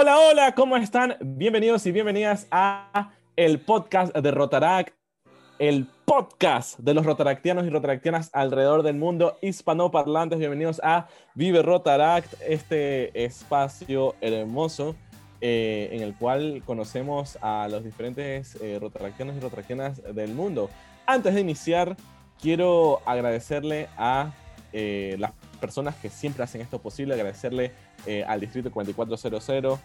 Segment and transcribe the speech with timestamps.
[0.00, 1.16] Hola, hola, ¿cómo están?
[1.20, 4.94] Bienvenidos y bienvenidas a el podcast de Rotaract,
[5.58, 10.38] el podcast de los rotaractianos y rotaractianas alrededor del mundo, hispanoparlantes.
[10.38, 14.94] Bienvenidos a Vive Rotaract, este espacio hermoso
[15.40, 20.70] eh, en el cual conocemos a los diferentes eh, rotaractianos y rotaractianas del mundo.
[21.06, 21.96] Antes de iniciar,
[22.40, 24.30] quiero agradecerle a
[24.72, 27.72] eh, las personas que siempre hacen esto posible, agradecerle
[28.06, 29.78] eh, al Distrito 4400,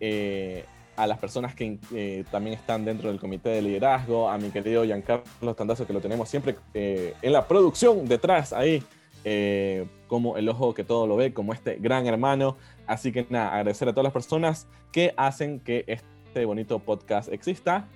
[0.00, 0.64] eh,
[0.96, 4.84] a las personas que eh, también están dentro del comité de liderazgo, a mi querido
[4.84, 8.82] Giancarlo Tandazo, que lo tenemos siempre en la producción detrás ahí,
[10.06, 12.56] como el ojo que todo lo ve, como este gran hermano.
[12.86, 17.88] Así que nada, agradecer a todas las personas que hacen que este bonito podcast exista.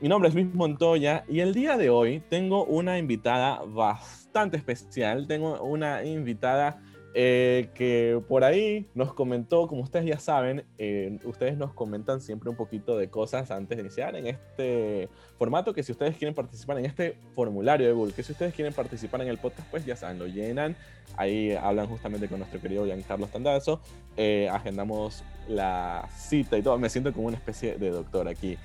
[0.00, 5.26] Mi nombre es Luis Montoya y el día de hoy tengo una invitada bastante especial.
[5.26, 6.82] Tengo una invitada
[7.18, 12.50] eh, que por ahí nos comentó, como ustedes ya saben, eh, ustedes nos comentan siempre
[12.50, 16.78] un poquito de cosas antes de iniciar en este formato, que si ustedes quieren participar
[16.78, 19.96] en este formulario de Google, que si ustedes quieren participar en el podcast, pues ya
[19.96, 20.76] saben, lo llenan,
[21.16, 23.80] ahí hablan justamente con nuestro querido Giancarlo Standazo,
[24.18, 28.58] eh, agendamos la cita y todo, me siento como una especie de doctor aquí.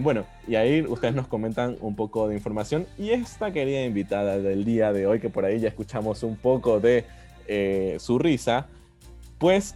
[0.00, 4.64] Bueno, y ahí ustedes nos comentan un poco de información y esta querida invitada del
[4.64, 7.04] día de hoy, que por ahí ya escuchamos un poco de
[7.48, 8.66] eh, su risa,
[9.38, 9.74] pues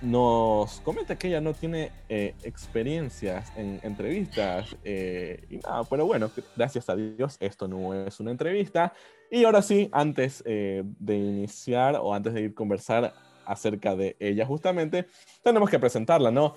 [0.00, 6.30] nos comenta que ella no tiene eh, experiencias en entrevistas eh, y nada, pero bueno,
[6.56, 8.94] gracias a Dios esto no es una entrevista.
[9.30, 13.14] Y ahora sí, antes de iniciar o antes de ir a conversar
[13.44, 15.06] acerca de ella justamente,
[15.42, 16.56] tenemos que presentarla, ¿no?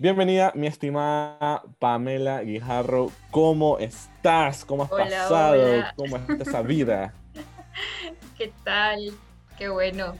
[0.00, 3.12] Bienvenida, mi estimada Pamela Guijarro.
[3.30, 4.64] ¿Cómo estás?
[4.64, 5.84] ¿Cómo has pasado?
[5.94, 7.12] ¿Cómo está esa vida?
[8.38, 9.12] ¿Qué tal?
[9.58, 10.14] qué bueno,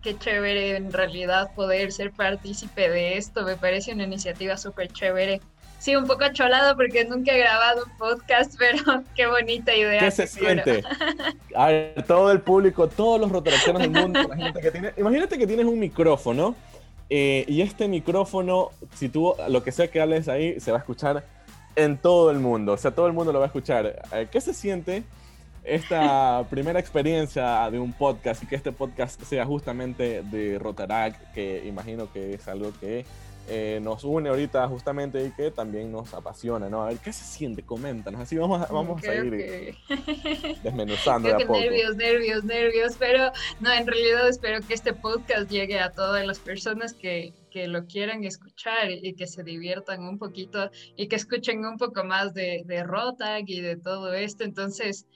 [0.00, 5.40] qué chévere en realidad poder ser partícipe de esto, me parece una iniciativa súper chévere.
[5.80, 9.98] Sí, un poco cholado porque nunca he grabado un podcast, pero qué bonita idea.
[9.98, 10.84] ¿Qué se siente?
[11.56, 15.48] A ver, todo el público, todos los rotaciones del mundo, imagínate que, tiene, imagínate que
[15.48, 16.54] tienes un micrófono
[17.08, 20.80] eh, y este micrófono, si tú lo que sea que hables ahí, se va a
[20.80, 21.24] escuchar
[21.76, 24.02] en todo el mundo, o sea, todo el mundo lo va a escuchar.
[24.12, 25.04] Eh, ¿Qué se siente
[25.62, 31.66] esta primera experiencia de un podcast y que este podcast sea justamente de Rotarac, que
[31.66, 33.04] imagino que es algo que
[33.48, 36.82] eh, nos une ahorita justamente y que también nos apasiona, ¿no?
[36.82, 37.62] A ver, ¿qué se siente?
[37.62, 39.76] Coméntanos, así vamos a, vamos a ir
[40.62, 41.28] desmenuzando.
[41.28, 43.30] Creo que nervios, nervios, nervios, pero
[43.60, 47.86] no, en realidad espero que este podcast llegue a todas las personas que, que lo
[47.86, 52.62] quieran escuchar y que se diviertan un poquito y que escuchen un poco más de,
[52.66, 54.44] de Rotag y de todo esto.
[54.44, 55.06] Entonces,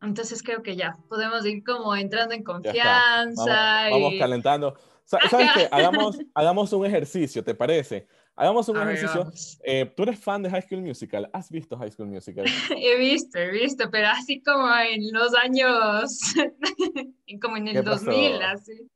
[0.00, 3.88] entonces creo que ya podemos ir como entrando en confianza.
[3.90, 4.74] Vamos, calentando.
[5.08, 5.68] ¿Sabes qué?
[5.70, 8.06] Hagamos, hagamos un ejercicio, ¿te parece?
[8.36, 9.32] Hagamos un ejercicio.
[9.64, 11.28] Eh, ¿Tú eres fan de High School Musical?
[11.32, 12.44] ¿Has visto High School Musical?
[12.76, 16.34] he visto, he visto, pero así como en los años,
[17.42, 18.86] como en el 2000, así.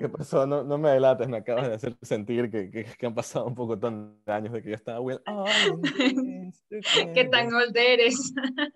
[0.00, 0.44] ¿Qué pasó?
[0.44, 3.54] No, no me delates, me acabas de hacer sentir que, que, que han pasado un
[3.54, 3.86] poco de
[4.26, 5.20] años de que yo estaba Will.
[7.14, 8.34] ¿Qué tan old eres?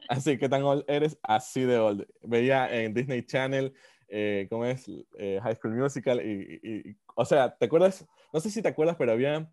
[0.09, 1.19] así, ¿qué tan old eres?
[1.23, 2.07] Así de old.
[2.23, 3.75] Veía en Disney Channel,
[4.09, 4.87] eh, ¿cómo es?
[5.19, 8.07] Eh, High School Musical y, y, o sea, ¿te acuerdas?
[8.33, 9.51] No sé si te acuerdas, pero había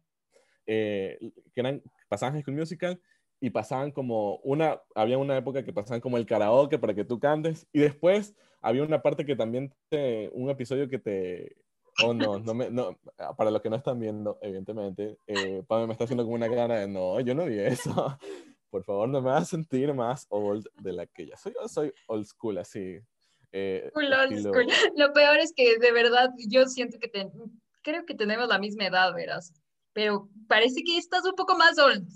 [0.65, 1.17] eh,
[1.53, 3.01] que eran, pasaban High School Musical
[3.39, 7.19] y pasaban como una, había una época que pasaban como el karaoke para que tú
[7.19, 11.55] cantes y después había una parte que también te, un episodio que te,
[12.03, 12.97] oh no, no, me, no
[13.37, 16.87] para los que no están viendo, evidentemente, eh, me está haciendo como una cara de
[16.87, 17.91] no, yo no vi eso.
[18.69, 21.53] Por favor, no me vas a sentir más old de la que ya soy.
[21.61, 22.99] Yo soy old school, así.
[23.53, 24.67] Eh, school.
[24.95, 27.11] Lo peor es que de verdad yo siento que
[27.81, 29.53] creo que tenemos la misma edad, verás
[29.93, 32.07] pero parece que estás un poco más old.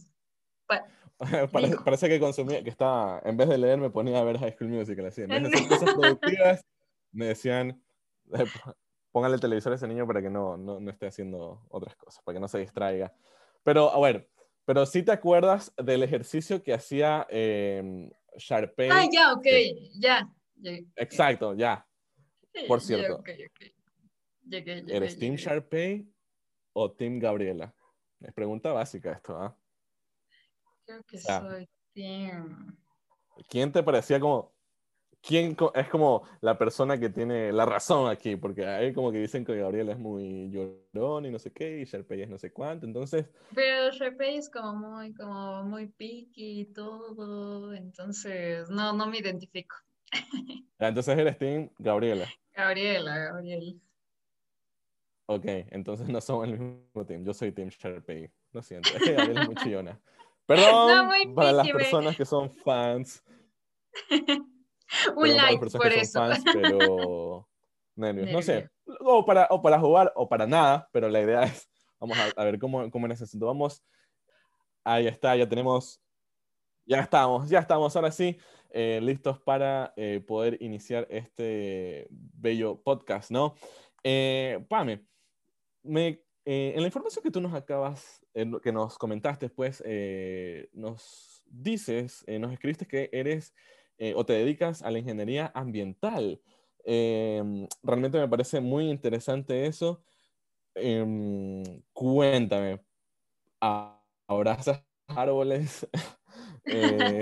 [1.83, 4.69] parece, que consumía, que estaba, en vez de leer me ponía a ver High School
[4.69, 6.65] Musical, así, en vez de hacer cosas productivas,
[7.13, 7.81] me decían,
[8.33, 8.45] eh,
[9.11, 12.21] póngale el televisor a ese niño para que no, no, no, esté haciendo otras cosas,
[12.23, 13.13] para que no se distraiga.
[13.63, 14.29] Pero, a ver,
[14.65, 18.89] pero si te acuerdas del ejercicio que hacía eh, Sharpay.
[18.91, 19.47] Ah, ya, ok,
[19.97, 20.29] ya.
[20.95, 21.85] Exacto, ya.
[22.67, 23.23] Por cierto.
[24.49, 26.07] ¿Eres Team Sharpay
[26.73, 27.73] o Team Gabriela?
[28.21, 29.57] Es pregunta básica esto, ¿ah?
[30.85, 32.77] Creo que soy Team.
[33.49, 34.53] ¿Quién te parecía como,
[35.21, 38.35] quién es como la persona que tiene la razón aquí?
[38.35, 41.85] Porque hay como que dicen que Gabriela es muy llorón y no sé qué, y
[41.85, 43.25] Sharpay es no sé cuánto, entonces...
[43.53, 49.75] Pero Sharpay es como muy, como muy picky y todo, entonces no, no me identifico.
[50.79, 52.27] entonces eres Team Gabriela.
[52.53, 53.73] Gabriela, Gabriela.
[55.27, 57.25] Ok, entonces no somos el mismo team.
[57.25, 58.31] Yo soy Team Sharpay.
[58.51, 59.99] Lo siento, es que es muy chillona.
[60.45, 63.23] Perdón para las personas que son fans.
[65.15, 66.19] Un like por eso.
[66.19, 67.47] Fans, pero
[67.95, 68.31] nervios.
[68.31, 68.69] No sé,
[68.99, 71.67] o para, o para jugar o para nada, pero la idea es,
[71.99, 73.47] vamos a, ver cómo, cómo necesito.
[73.47, 73.83] Vamos,
[74.83, 75.99] ahí está, ya tenemos,
[76.85, 78.37] ya estamos, ya estamos, ahora sí,
[78.77, 83.55] eh, listos para eh, poder iniciar este bello podcast, ¿no?
[84.03, 85.05] Eh, Pame,
[85.81, 89.81] me, en la información que tú nos acabas, que nos comentaste, pues,
[90.73, 93.55] nos dices, nos escribiste que eres
[94.13, 96.41] o te dedicas a la ingeniería ambiental.
[96.85, 100.03] Realmente me parece muy interesante eso.
[100.75, 102.81] Em, cuéntame,
[104.27, 105.87] ¿abrazas árboles?
[106.67, 107.21] Eh,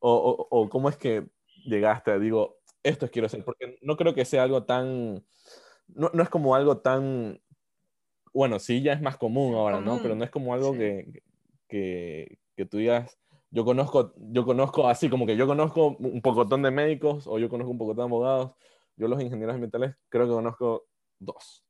[0.00, 1.26] o, cómo es que
[1.64, 2.18] llegaste?
[2.18, 5.24] Digo, esto quiero hacer, porque no creo que sea algo tan,
[5.88, 7.40] no, es como algo tan,
[8.32, 10.00] bueno, sí, ya es más común ahora, ¿no?
[10.02, 11.22] Pero no es como algo que,
[11.68, 13.18] que, que tú digas,
[13.50, 17.48] yo conozco, yo conozco así como que yo conozco un pocotón de médicos o yo
[17.48, 18.52] conozco un pocotón de abogados
[19.00, 20.86] yo los ingenieros ambientales creo que conozco
[21.18, 21.64] dos.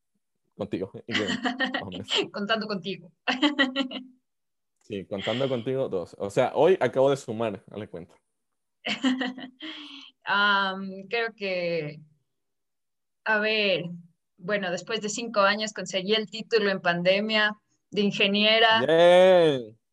[0.56, 0.92] Contigo.
[2.32, 3.12] Contando contigo.
[4.90, 6.16] sí, contando contigo dos.
[6.18, 8.14] O sea, hoy acabo de sumar, le cuento.
[11.08, 12.00] creo que,
[13.24, 13.84] a ver,
[14.36, 17.56] bueno, después de cinco años conseguí el título en pandemia
[17.90, 18.80] de ingeniera.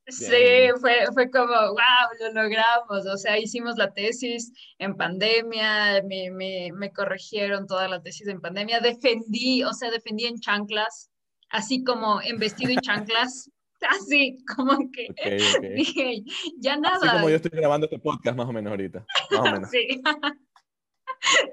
[0.10, 3.06] Sí, fue, fue como, wow, lo logramos.
[3.14, 8.40] O sea, hicimos la tesis en pandemia, me, me, me, corrigieron toda la tesis en
[8.40, 11.12] pandemia, defendí, o sea, defendí en chanclas,
[11.50, 13.52] así como en vestido y chanclas.
[13.90, 15.08] Así, como que
[15.76, 16.24] dije,
[16.58, 16.98] ya nada.
[16.98, 19.06] Así como yo estoy grabando este podcast más o menos ahorita.
[19.32, 19.70] Más o menos.
[19.70, 20.02] sí.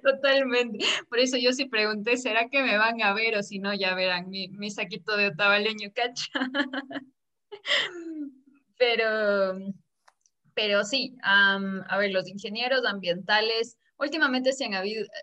[0.03, 0.85] Totalmente.
[1.09, 3.95] Por eso yo sí pregunté, ¿será que me van a ver o si no, ya
[3.95, 6.29] verán mi, mi saquito de otavaleño, cacha?
[8.77, 9.55] Pero,
[10.55, 11.59] pero sí, a
[11.99, 14.75] ver, los ingenieros ambientales últimamente se han,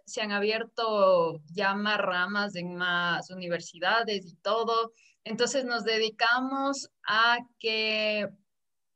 [0.05, 4.93] se han abierto ya más ramas en más universidades y todo.
[5.23, 8.27] Entonces nos dedicamos a que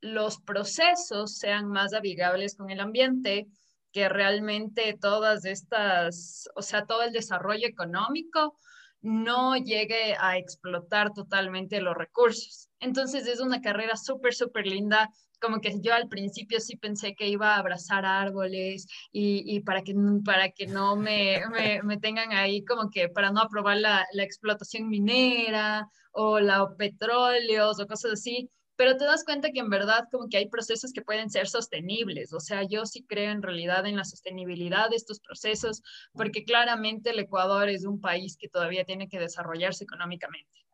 [0.01, 3.48] los procesos sean más amigables con el ambiente,
[3.92, 8.57] que realmente todas estas, o sea, todo el desarrollo económico
[9.01, 12.69] no llegue a explotar totalmente los recursos.
[12.80, 15.10] Entonces es una carrera súper, súper linda.
[15.40, 19.94] Como que yo al principio sí pensé que iba a abrazar árboles y, para, que,
[20.24, 21.42] para que no me,
[21.84, 27.80] me, tengan ahí como que para no aprobar la, la explotación minera o la petróleos
[27.80, 31.02] o cosas así pero te das cuenta que en verdad como que hay procesos que
[31.02, 32.34] pueden ser sostenibles.
[32.34, 35.81] O sea, yo sí creo en realidad en la sostenibilidad de estos procesos,
[36.14, 40.66] porque claramente el Ecuador es un país que todavía tiene que desarrollarse económicamente.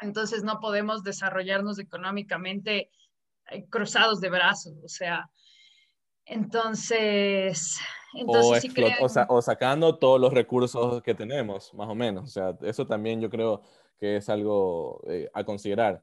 [0.00, 2.90] Entonces no podemos desarrollarnos económicamente
[3.70, 5.28] cruzados de brazos, o sea,
[6.24, 7.78] entonces...
[8.14, 8.64] entonces
[9.00, 12.24] o, sí o, sacando todos los recursos que tenemos, más o menos.
[12.24, 13.62] O sea, eso también yo creo
[13.98, 16.02] que es algo eh, a considerar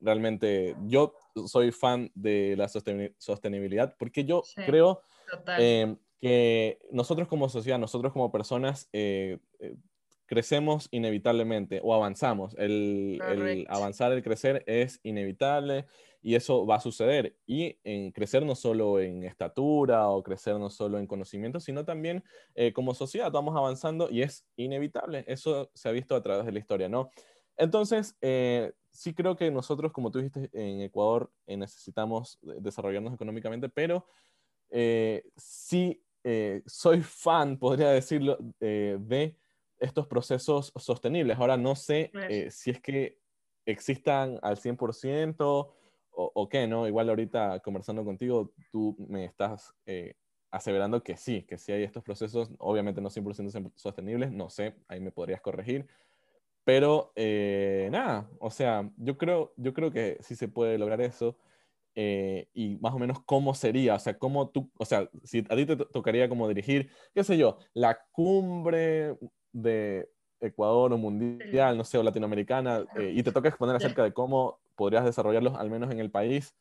[0.00, 1.14] realmente yo
[1.46, 5.02] soy fan de la sostenibilidad porque yo creo
[5.58, 9.76] eh, que nosotros como sociedad, nosotros como personas, eh, eh,
[10.28, 12.54] crecemos inevitablemente o avanzamos.
[12.56, 15.86] El, el, avanzar, el crecer es inevitable
[16.22, 17.36] y eso va a suceder.
[17.44, 22.22] Y en crecer no solo en estatura o crecer no solo en conocimiento, sino también
[22.74, 25.24] como sociedad vamos avanzando y es inevitable.
[25.26, 27.10] Eso se ha visto a través de la historia, ¿no?
[27.56, 28.16] Entonces,
[28.98, 34.06] sí creo que nosotros, como tú dijiste, en Ecuador eh, necesitamos desarrollarnos económicamente, pero
[34.70, 39.36] eh, sí eh, soy fan, podría decirlo, de
[39.80, 41.38] estos procesos sostenibles.
[41.38, 42.10] Ahora no sé
[42.50, 43.18] si es que
[43.66, 45.72] existan al 100% o,
[46.10, 46.86] o, qué, ¿no?
[46.88, 49.74] Igual ahorita conversando contigo, tú me estás
[50.50, 55.00] aseverando que sí, que sí hay estos procesos, obviamente no 100% sostenibles, no sé, ahí
[55.00, 55.86] me podrías corregir,
[56.64, 61.38] pero eh, nada, o sea, yo creo, yo creo que sí se puede lograr eso.
[62.00, 65.56] Eh, y más o menos cómo sería, o sea, cómo tú, o sea, si a
[65.56, 69.16] ti te tocaría como dirigir, qué sé yo, la cumbre
[69.52, 70.08] de
[70.40, 74.58] Ecuador o mundial, no sé, o latinoamericana, eh, y te toca exponer acerca de cómo
[74.76, 76.54] podrías desarrollarlos al menos en el país,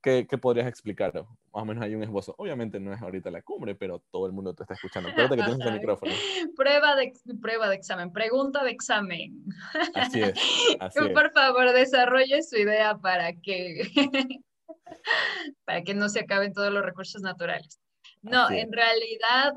[0.00, 1.12] ¿qué, podrías explicar?
[1.14, 2.34] Más o menos hay un esbozo.
[2.38, 5.08] Obviamente no es ahorita la cumbre, pero todo el mundo te está escuchando.
[5.08, 6.12] Espérate que tienes el micrófono.
[6.56, 9.44] Prueba de, prueba de examen, pregunta de examen.
[9.94, 10.34] Así es.
[11.12, 13.82] Por favor, desarrolle su idea para que,
[15.64, 17.80] para que no se acaben todos los recursos naturales.
[18.22, 19.54] No, en realidad,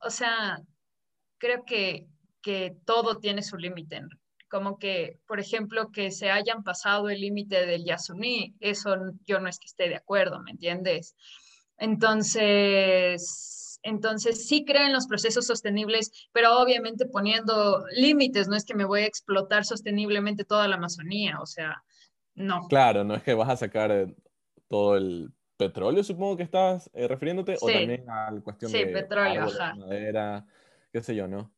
[0.00, 0.62] o sea,
[1.44, 2.06] creo que,
[2.40, 4.00] que todo tiene su límite.
[4.48, 8.96] como que, por ejemplo, que se hayan pasado el límite del Yasuní, eso
[9.26, 11.14] yo no es que esté de acuerdo, ¿me entiendes?
[11.76, 18.74] Entonces, entonces sí creo en los procesos sostenibles, pero obviamente poniendo límites, no es que
[18.74, 21.82] me voy a explotar sosteniblemente toda la Amazonía, o sea,
[22.34, 22.68] no.
[22.68, 24.14] Claro, no es que vas a sacar eh,
[24.68, 28.86] todo el petróleo, supongo que estás eh, refiriéndote, o también a la cuestión sí, de
[28.86, 30.46] petróleo, madera,
[30.94, 31.52] qué sé yo, ¿no?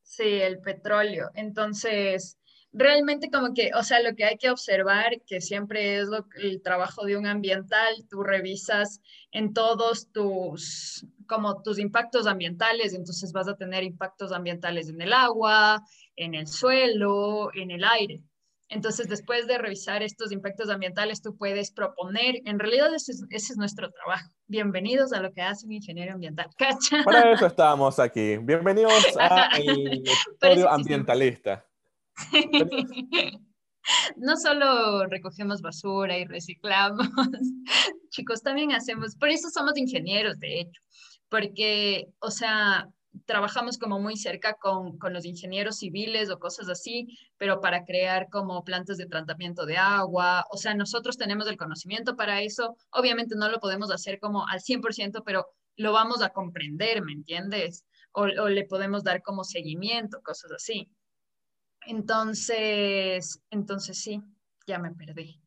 [0.00, 1.30] Sí, el petróleo.
[1.34, 2.38] Entonces,
[2.72, 6.62] realmente como que, o sea, lo que hay que observar, que siempre es lo, el
[6.62, 13.46] trabajo de un ambiental, tú revisas en todos tus, como tus impactos ambientales, entonces vas
[13.46, 15.82] a tener impactos ambientales en el agua,
[16.16, 18.22] en el suelo, en el aire.
[18.72, 23.90] Entonces, después de revisar estos impactos ambientales, tú puedes proponer, en realidad ese es, nuestro
[23.90, 24.30] trabajo.
[24.46, 26.48] Bienvenidos a lo que hace un ingeniero ambiental.
[26.56, 27.02] ¿Cacha?
[27.04, 28.38] Para eso estamos aquí.
[28.38, 30.02] Bienvenidos a el
[30.40, 31.64] estudio ambientalista.
[34.16, 37.08] No solo recogemos basura y reciclamos,
[38.10, 40.80] chicos, también hacemos, por eso somos ingenieros, de hecho,
[41.28, 42.88] porque, o sea,
[43.26, 48.28] trabajamos como muy cerca con, con, los ingenieros civiles o cosas así, pero para crear
[48.30, 50.44] como plantas de tratamiento de agua.
[50.50, 52.76] O sea, nosotros tenemos el conocimiento para eso.
[52.90, 57.84] Obviamente no lo podemos hacer como al 100%, pero lo vamos a comprender, ¿me entiendes?
[58.12, 60.90] O, o le podemos dar como seguimiento, cosas así.
[61.86, 64.22] Entonces, entonces sí,
[64.66, 65.40] ya me perdí.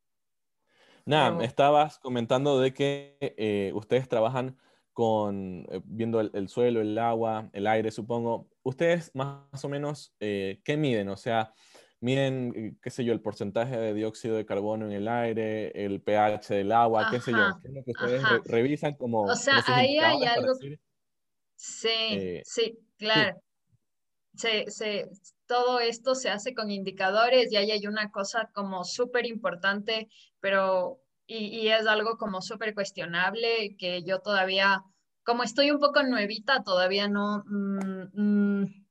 [1.06, 4.58] Nada, estabas comentando de que eh, ustedes trabajan
[4.96, 8.48] con, eh, viendo el, suelo, el agua, el aire, supongo.
[8.64, 11.10] ¿Ustedes más o menos eh, qué miden?
[11.10, 11.54] O sea,
[12.00, 16.02] miden, eh, qué sé yo, el porcentaje de dióxido de carbono en el aire, el
[16.02, 17.46] pH del agua, qué sé yo.
[17.62, 19.24] ¿Qué es lo que ustedes revisan como...
[19.24, 20.54] O sea, ahí hay algo...
[21.58, 23.38] Sí, sí, claro.
[25.46, 30.08] todo esto se hace con indicadores y ahí hay una cosa como súper importante,
[30.40, 34.82] pero y, es algo como súper cuestionable que yo todavía,
[35.24, 38.86] como estoy un poco nuevita, todavía no, mm, mm,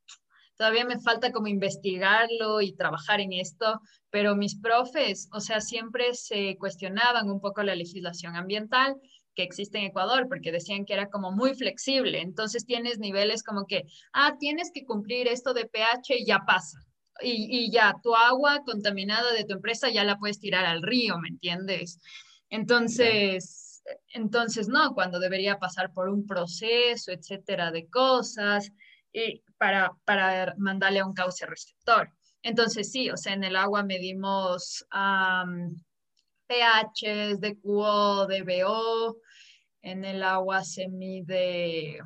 [0.57, 6.15] todavía me falta como investigarlo y trabajar en esto, pero mis profes, o sea, siempre
[6.15, 8.97] se cuestionaban un poco la legislación ambiental
[9.35, 12.21] que existe en Ecuador, porque decían que era como muy flexible.
[12.21, 16.79] Entonces tienes niveles como que, ah, tienes que cumplir esto de pH y ya pasa.
[17.21, 21.29] Y, ya, tu agua contaminada de tu empresa ya la puedes tirar al río, ¿me
[21.29, 22.01] entiendes?
[22.51, 28.73] Entonces, entonces no, cuando debería pasar por un proceso, etcétera, de cosas,
[29.13, 32.11] y para, para mandarle a un cauce receptor.
[32.43, 35.81] Entonces, sí, o sea, en el agua medimos um,
[36.47, 39.17] pHs, DQO, DBO,
[39.83, 42.01] en el agua se mide...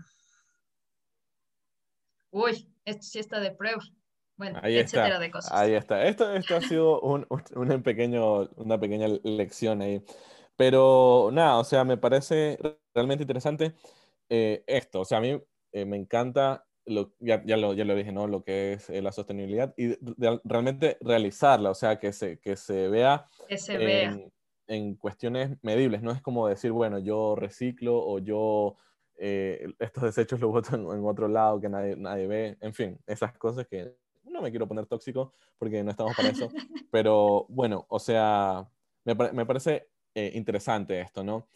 [2.31, 3.83] Uy, esto sí está de prueba.
[4.39, 5.53] Bueno, etcétera de cosas.
[5.53, 6.05] Ahí está.
[6.05, 10.03] Esto, esto ha sido un, un, pequeño, una pequeña lección ahí.
[10.57, 12.57] Pero nada, o sea, me parece
[12.95, 13.75] realmente interesante
[14.29, 15.01] eh, esto.
[15.01, 15.41] O sea, a mí
[15.73, 18.29] eh, me encanta, lo, ya, ya, lo, ya lo dije, ¿no?
[18.29, 19.97] Lo que es eh, la sostenibilidad y
[20.45, 23.29] realmente realizarla, o sea, que se, que se vea.
[23.49, 24.17] Que se vea.
[24.69, 28.77] En, cuestiones medibles, no es como decir, bueno, yo reciclo o yo
[29.21, 33.67] estos desechos los boto en, otro lado que nadie, nadie ve, en fin, esas cosas
[33.67, 33.97] que
[34.39, 36.49] no me quiero poner tóxico porque no estamos para eso,
[36.91, 38.69] pero bueno, o sea,
[39.05, 41.49] me, me parece eh, interesante esto, ¿no?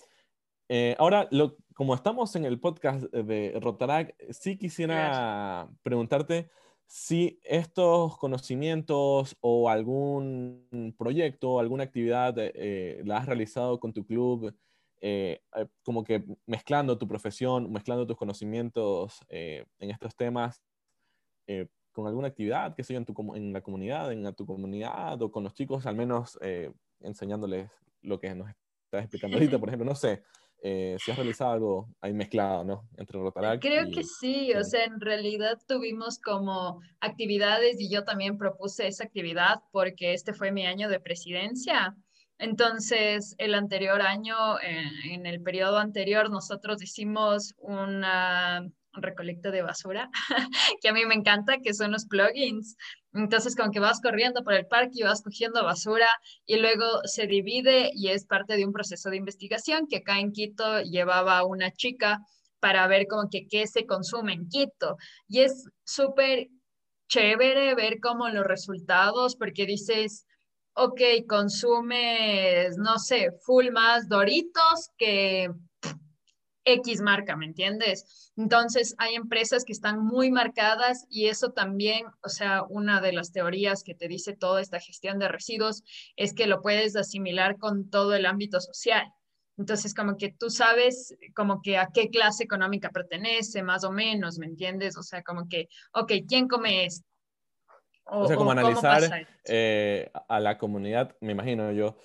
[0.68, 6.48] Eh, ahora, lo, como estamos en el podcast de Rotarac, sí quisiera preguntarte
[6.86, 14.54] si estos conocimientos o algún proyecto, alguna actividad eh, la has realizado con tu club,
[15.82, 20.62] como que mezclando tu profesión, mezclando tus conocimientos en estos temas,
[21.92, 25.30] con alguna actividad, qué sé yo, en, tu, en la comunidad, en tu comunidad o
[25.30, 26.38] con los chicos, al menos
[27.00, 27.70] enseñándoles
[28.02, 30.22] lo que nos estás explicando ahorita, por ejemplo, no sé,
[30.64, 32.88] eh, si has realizado algo ahí mezclado, ¿no?
[32.96, 38.38] Entre Rotaract Creo que sí, o sea, en realidad tuvimos como actividades y yo también
[38.38, 41.96] propuse esa actividad porque este fue mi año de presidencia.
[42.38, 50.10] Entonces, el anterior año, en el periodo anterior, nosotros hicimos una recolecta de basura,
[50.82, 52.76] que a mí me encanta, que son los plugins.
[53.14, 56.08] Entonces, como que vas corriendo por el parque y vas cogiendo basura
[56.46, 60.32] y luego se divide y es parte de un proceso de investigación que acá en
[60.32, 62.18] Quito llevaba una chica
[62.60, 64.96] para ver como que qué se consume en Quito.
[65.28, 66.48] Y es súper
[67.08, 70.26] chévere ver como los resultados, porque dices,
[70.74, 75.50] ok, consumes, no sé, full más Doritos que
[76.64, 78.32] X marca, ¿me entiendes?
[78.36, 83.32] Entonces, hay empresas que están muy marcadas y eso también, o sea, una de las
[83.32, 85.82] teorías que te dice toda esta gestión de residuos
[86.16, 89.12] es que lo puedes asimilar con todo el ámbito social.
[89.58, 94.38] Entonces, como que tú sabes como que a qué clase económica pertenece, más o menos,
[94.38, 94.96] ¿me entiendes?
[94.96, 97.06] O sea, como que, ok, ¿quién come esto?
[98.04, 101.96] O, sea, como analizar eh, a la comunidad, me imagino yo,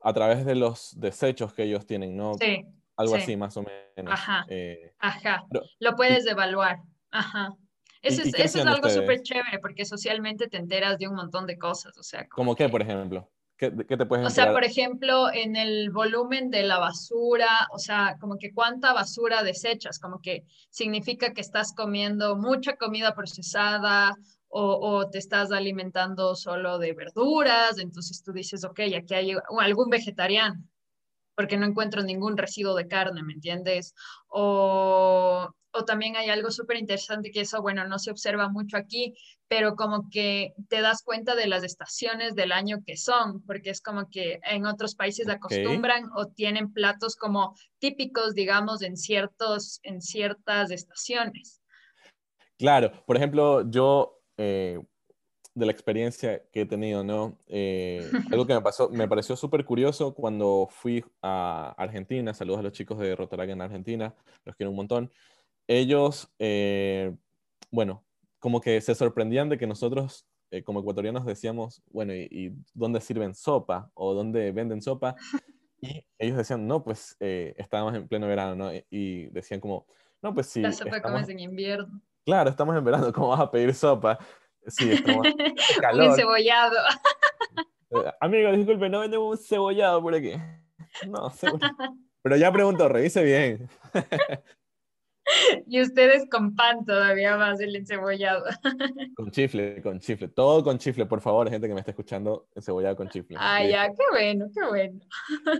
[0.00, 2.34] a través de los desechos que ellos tienen, ¿no?
[2.34, 2.64] Sí.
[3.00, 3.64] Algo así, más o
[3.96, 4.12] menos.
[4.12, 4.44] Ajá.
[4.48, 5.44] Eh, ajá.
[5.78, 6.78] Lo puedes evaluar.
[7.10, 7.54] Ajá.
[8.02, 11.58] Eso, es, eso es, algo súper chévere porque socialmente te enteras de un montón de
[11.58, 11.96] cosas.
[11.98, 13.30] O sea, como, qué, por ejemplo?
[13.58, 17.78] ¿Qué, qué te puedes O sea, por ejemplo, en el volumen de la basura, o
[17.78, 24.14] sea, como que cuánta basura desechas, como que significa que estás comiendo mucha comida procesada
[24.48, 29.90] o, o, te estás alimentando solo de verduras, entonces tú dices, ok, aquí hay algún
[29.90, 30.60] vegetariano,
[31.40, 33.94] porque no encuentro ningún residuo de carne, ¿me entiendes?
[34.28, 39.14] O, o también hay algo súper interesante que eso, bueno, no se observa mucho aquí,
[39.48, 43.80] pero como que te das cuenta de las estaciones del año que son, porque es
[43.80, 50.02] como que en otros países acostumbran o tienen platos como típicos, digamos, en, ciertos, en
[50.02, 51.62] ciertas estaciones.
[52.58, 54.78] Claro, por ejemplo, yo eh,
[55.54, 57.38] de la experiencia que he tenido, ¿no?
[57.46, 62.62] Eh, algo que me pasó, me pareció súper curioso cuando fui a Argentina, saludos a
[62.62, 64.14] los chicos de Rotaract en Argentina,
[64.44, 65.10] los quiero un montón.
[65.66, 67.14] Ellos, eh,
[67.70, 68.04] bueno,
[68.38, 70.26] como que se sorprendían de que nosotros
[70.64, 73.88] como ecuatorianos decíamos, bueno, ¿y, dónde sirven sopa?
[73.94, 75.14] ¿O dónde venden sopa?
[75.82, 78.70] Y ellos decían, no, pues estábamos en pleno verano, ¿no?
[78.90, 79.86] Y decían como,
[80.20, 80.60] no, pues sí.
[80.60, 82.02] La sopa comes en invierno.
[82.24, 84.18] Claro, estamos en verano, ¿cómo vas a pedir sopa?
[84.66, 85.26] Sí, estamos
[85.80, 86.10] calor.
[86.10, 86.76] Un cebollado.
[87.90, 90.32] Eh, amigo, disculpe, no vendemos un cebollado por aquí.
[91.08, 91.76] No, cebollado.
[92.22, 93.68] Pero ya pregunto, revise bien.
[95.66, 98.44] Y ustedes con pan todavía más el encebollado.
[99.16, 100.28] Con chifle, con chifle.
[100.28, 103.36] Todo con chifle, por favor, gente que me está escuchando, encebollado con chifle.
[103.38, 105.00] Ah, ya, qué bueno, qué bueno.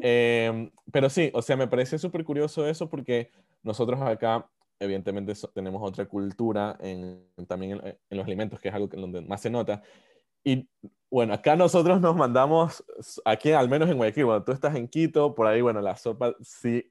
[0.01, 3.31] Em, pero sí, o sea, me parece súper curioso eso porque
[3.63, 4.49] nosotros acá
[4.81, 9.43] evidentemente tenemos otra cultura en, también en, los alimentos, que es algo que donde más
[9.43, 9.83] se nota.
[10.43, 10.69] Y
[11.11, 12.83] bueno, acá nosotros nos mandamos,
[13.25, 16.35] aquí al menos en Guayaquil, bueno, tú estás en Quito, por ahí, bueno, la sopa
[16.41, 16.91] sí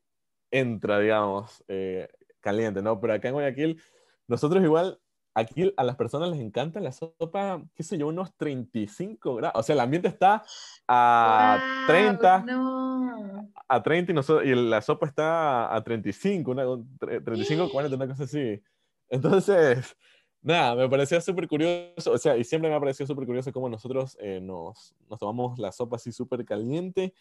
[0.51, 2.07] entra, digamos, eh,
[2.39, 2.99] caliente, ¿no?
[3.01, 3.81] Pero acá en Guayaquil,
[4.27, 4.99] nosotros igual,
[5.33, 9.59] aquí a las personas les encanta la sopa, qué sé yo, unos 35 grados.
[9.59, 10.43] O sea, el ambiente está
[10.87, 12.39] a 30.
[12.45, 13.49] No.
[13.67, 16.63] A 30 y, nosotros, y la sopa está a 35, una,
[16.99, 18.61] 35, 40, una cosa así.
[19.09, 19.95] Entonces,
[20.41, 23.69] nada, me parecía súper curioso, o sea, y siempre me ha parecido súper curioso cómo
[23.69, 27.13] nosotros eh, nos, nos, tomamos la sopa así súper caliente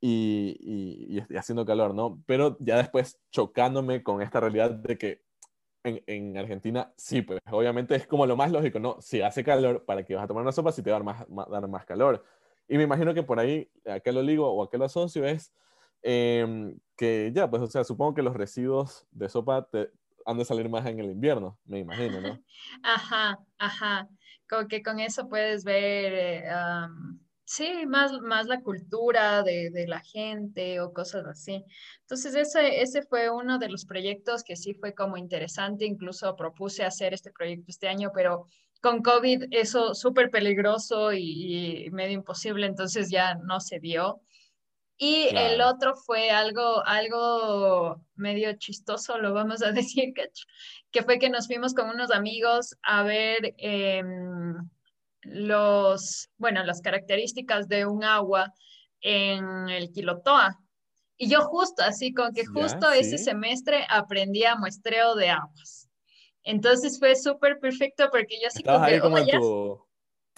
[0.00, 2.22] y, y, y, haciendo calor, ¿no?
[2.26, 5.27] Pero ya después chocándome con esta realidad de que
[5.84, 9.00] en, en, Argentina, sí, pues obviamente es como lo más lógico, ¿no?
[9.00, 11.26] Si hace calor, ¿para que vas a tomar una sopa si te va a dar
[11.28, 12.24] más, dar más calor?
[12.68, 15.24] Y me imagino que por ahí, a qué lo ligo o a qué lo asocio
[15.24, 15.52] es
[16.02, 19.90] em, que ya, pues, o sea, supongo que los residuos de sopa te,
[20.26, 22.38] han de salir más en el invierno, me imagino, ¿no?
[22.82, 24.08] Ajá, ajá.
[24.48, 26.50] Como que con eso puedes ver, eh,
[27.48, 31.64] sí, más, más la cultura de, de, la gente o cosas así.
[32.02, 35.86] Entonces, ese, ese fue uno de los proyectos que sí fue como interesante.
[35.86, 38.44] Incluso propuse hacer este proyecto este año, pero
[38.82, 44.20] con COVID eso súper peligroso y, medio imposible, entonces ya no se dio.
[44.98, 50.12] Y el otro fue algo, algo medio chistoso, lo vamos a decir,
[50.90, 54.68] que fue que nos fuimos con unos amigos a ver em,
[55.22, 58.52] los, bueno, las características de un agua
[59.00, 60.58] en el Quilotoa.
[61.16, 65.88] Y yo justo, así como que justo ese semestre aprendí a muestreo de aguas.
[66.44, 69.84] Entonces fue súper perfecto porque yo así como, ahí como tu...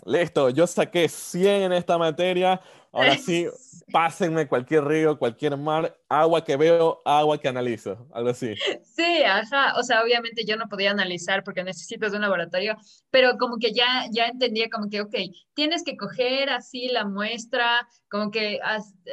[0.07, 2.61] Listo, yo saqué 100 en esta materia,
[2.93, 3.47] ahora sí,
[3.93, 8.55] pásenme cualquier río, cualquier mar, agua que veo, agua que analizo, algo así.
[8.83, 12.77] Sí, ajá, o sea, obviamente yo no podía analizar porque necesitas un laboratorio,
[13.11, 15.15] pero como que ya, ya entendía como que, ok,
[15.55, 18.59] tienes que coger así la muestra, como que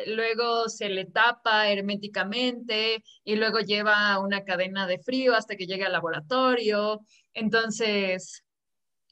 [0.08, 5.86] luego se le tapa herméticamente y luego lleva una cadena de frío hasta que llegue
[5.86, 7.02] al laboratorio,
[7.34, 8.44] entonces,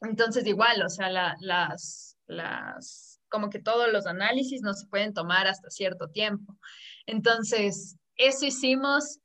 [0.01, 3.04] entonces igual, o sea, las, las
[3.35, 6.57] como que todos los análisis no se pueden tomar hasta cierto tiempo.
[7.05, 9.19] Entonces, eso hicimos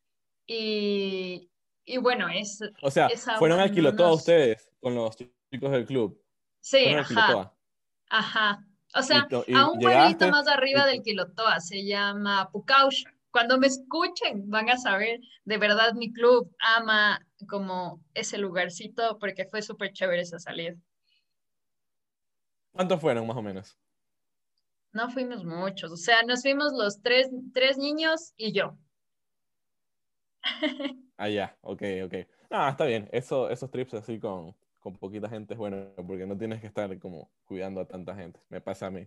[0.49, 1.49] y,
[1.85, 2.59] y bueno, es...
[2.83, 6.21] O sea, fueron al Quilotoa ustedes con los chicos del club.
[6.59, 7.55] Sí, ajá.
[8.09, 8.67] Ajá.
[8.97, 13.15] O sea, a un pueblito más arriba del Quilotoa, se llama Pucaucha.
[13.31, 19.47] cuando me escuchen van a saber, de verdad mi club ama como ese lugarcito porque
[19.47, 20.75] fue súper chévere esa salida.
[22.73, 23.80] ¿Cuántos fueron más o menos?
[24.93, 28.77] No fuimos muchos, o sea, nos fuimos los tres, tres niños y yo.
[31.17, 32.15] ah, ya, ok, ok.
[32.51, 33.09] Ah, está bien.
[33.13, 36.99] Eso, esos trips así con, con poquita gente es bueno, porque no tienes que estar
[36.99, 38.41] como cuidando a tanta gente.
[38.49, 39.07] Me pasa a mí.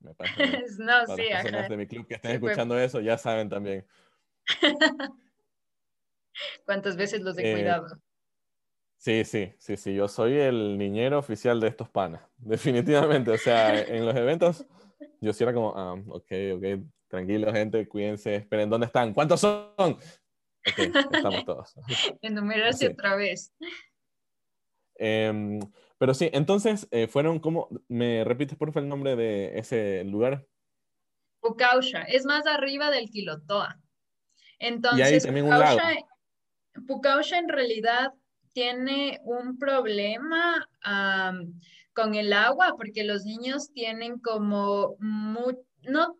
[0.00, 0.52] Me pasa a mí.
[0.78, 3.86] no, sí, las personas de mi club que estén escuchando eso ya saben también.
[6.64, 7.86] ¿Cuántas veces los he eh, cuidado?
[8.96, 9.94] Sí, sí, sí, sí.
[9.94, 12.22] Yo soy el niñero oficial de estos panas.
[12.38, 13.30] Definitivamente.
[13.30, 14.66] O sea, en los eventos,
[15.20, 16.64] yo sí era como, ah, ok, ok,
[17.08, 19.12] tranquilo, gente, cuídense, esperen, ¿dónde están?
[19.12, 19.72] ¿Cuántos son?
[19.76, 20.78] Ok,
[21.12, 21.74] estamos todos.
[22.22, 23.52] Enumerarse otra vez.
[24.96, 25.60] Em,
[25.98, 30.46] pero sí, entonces eh, fueron como, ¿me repites por favor el nombre de ese lugar?
[31.40, 33.80] Pucausha, es más arriba del Quilotoa.
[34.58, 35.78] Entonces, lago.
[36.86, 38.12] Pucausha en realidad
[38.52, 40.68] tiene un problema
[41.98, 46.16] con el agua porque los niños tienen como, no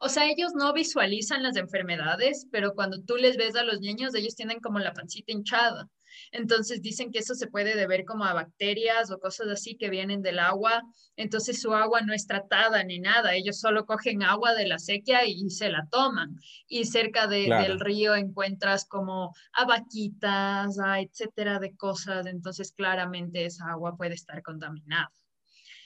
[0.00, 4.14] o sea, ellos no visualizan las enfermedades, pero cuando tú les ves a los niños,
[4.14, 5.88] ellos tienen como la pancita hinchada.
[6.32, 10.22] Entonces dicen que eso se puede deber como a bacterias o cosas así que vienen
[10.22, 10.82] del agua.
[11.16, 13.34] Entonces su agua no es tratada ni nada.
[13.34, 16.36] Ellos solo cogen agua de la sequía y se la toman.
[16.68, 22.26] Y cerca del río encuentras como a vaquitas, etcétera de cosas.
[22.26, 25.10] Entonces claramente esa agua puede estar contaminada.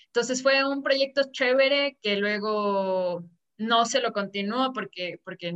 [0.06, 3.24] Entonces fue un proyecto chévere que luego
[3.60, 5.54] no se lo continuó porque, porque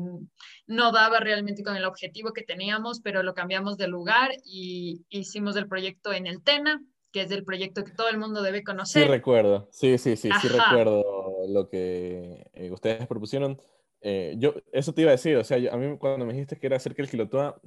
[0.67, 5.57] no daba realmente con el objetivo que teníamos, pero lo cambiamos de lugar y hicimos
[5.57, 9.05] el proyecto en el TENA, que es el proyecto que todo el mundo debe conocer.
[9.05, 9.69] Sí, recuerdo.
[9.73, 11.03] Sí, sí, sí, sí recuerdo
[11.49, 13.59] lo que eh, ustedes propusieron.
[14.03, 16.67] Eh, yo, eso te iba a decir, o sea, a mí cuando me dijiste que
[16.67, 17.59] era cerca del Quilotoa,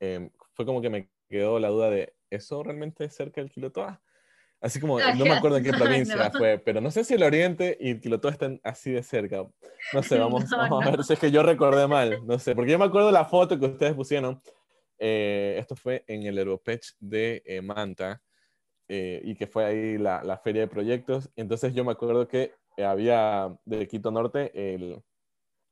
[0.00, 4.00] em, fue como que me quedó la duda de, ¿eso realmente es cerca del Quilotoa?
[4.60, 7.78] Así como, no me acuerdo en qué provincia fue, pero no sé si el Oriente
[7.80, 9.46] y el están así de cerca.
[9.92, 12.26] No sé, vamos, a ver si es que yo recordé mal.
[12.26, 14.40] No sé, porque yo me acuerdo la foto que ustedes pusieron.
[14.98, 18.20] Eh, esto fue en el Europech de eh, Manta
[18.86, 21.30] eh, y que fue ahí la, la, feria de proyectos.
[21.36, 25.02] Entonces yo me acuerdo que había de Quito Norte el,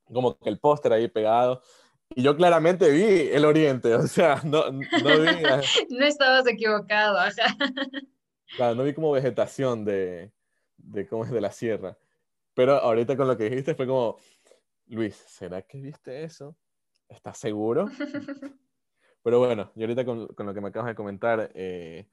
[0.05, 1.61] como que el póster ahí pegado.
[2.15, 5.43] Y yo claramente vi el Oriente, o sea, no, no vi.
[5.89, 7.55] no estabas equivocado, ajá.
[8.55, 10.31] Claro, no vi como vegetación de,
[10.77, 11.97] de cómo es de la sierra.
[12.53, 14.17] Pero ahorita con lo que dijiste fue como,
[14.87, 16.57] Luis, ¿será que viste eso?
[17.07, 17.85] ¿Estás seguro?
[19.23, 22.09] Pero bueno, y ahorita con, con lo que me acabas de comentar, eh,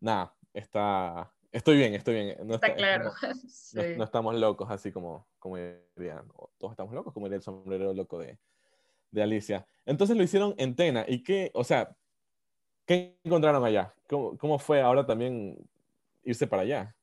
[0.00, 2.36] nada, está, estoy bien, estoy bien.
[2.46, 3.12] No está, claro.
[3.96, 5.56] no, estamos locos, así como, como
[5.96, 8.38] dirían, todos estamos locos, como diría el sombrero loco de,
[9.10, 9.66] de Alicia.
[9.86, 11.04] Entonces lo hicieron en Tena.
[11.08, 11.96] ¿Y qué, o sea,
[12.86, 13.94] ¿Qué encontraron allá?
[14.08, 15.56] ¿Cómo, ¿Cómo, fue ahora también
[16.22, 16.94] irse para allá?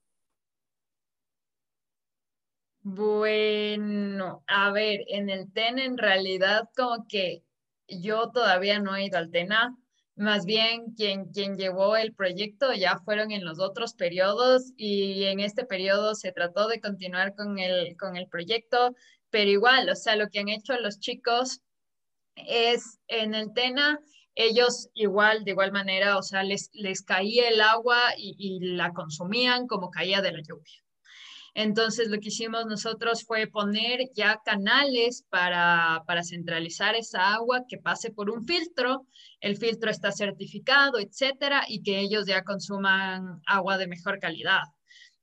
[2.83, 7.43] Bueno, a ver, en el TEN en realidad como que
[7.87, 9.75] yo todavía no he ido al TENA,
[10.15, 15.39] más bien quien, quien llevó el proyecto ya fueron en los otros periodos y en
[15.39, 18.95] este periodo se trató de continuar con el, con el proyecto,
[19.29, 21.61] pero igual, o sea, lo que han hecho los chicos
[22.35, 23.99] es en el TENA
[24.35, 29.67] ellos igual, de igual manera, o sea, les, les caía el agua y, la consumían
[29.67, 30.83] como caía de la lluvia.
[31.53, 37.77] Entonces, lo que hicimos nosotros fue poner ya canales para, para, centralizar esa agua que
[37.77, 39.05] pase por un filtro.
[39.41, 44.61] El filtro está certificado, etcétera, y que ellos ya consuman agua de mejor calidad.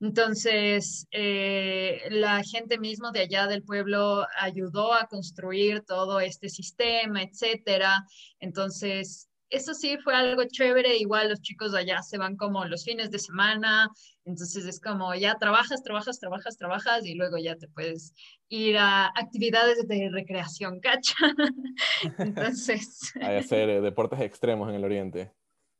[0.00, 7.22] Entonces, eh, la gente mismo de allá del pueblo ayudó a construir todo este sistema,
[7.22, 8.04] etcétera.
[8.38, 10.96] Entonces, eso sí fue algo chévere.
[10.98, 13.88] Igual los chicos de allá se van como los fines de semana.
[14.24, 18.12] Entonces es como ya trabajas, trabajas, trabajas, trabajas y luego ya te puedes
[18.48, 21.14] ir a actividades de recreación, ¿cacha?
[22.18, 23.12] Entonces.
[23.20, 25.32] Hay hacer eh, deportes extremos en el oriente.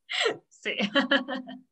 [0.60, 0.74] Sí.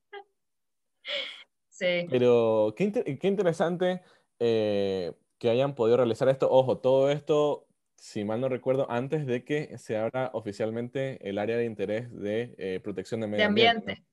[1.78, 4.00] Pero qué, interesante
[4.38, 6.50] eh, que hayan podido realizar esto.
[6.50, 11.56] Ojo, todo esto, si mal no recuerdo, antes de que se abra oficialmente el área
[11.56, 14.04] de interés de eh, protección de medio ambiente.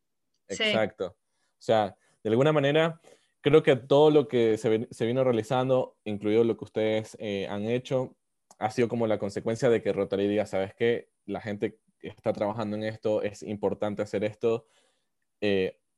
[0.47, 1.08] Exacto.
[1.08, 2.99] O sea, de alguna manera,
[3.41, 8.15] creo que todo lo que se, vino realizando, incluido lo que ustedes eh, han hecho,
[8.60, 11.10] ha sido como la consecuencia de que Rotary diga, ¿sabes qué?
[11.26, 14.65] La gente está trabajando en esto, es importante hacer esto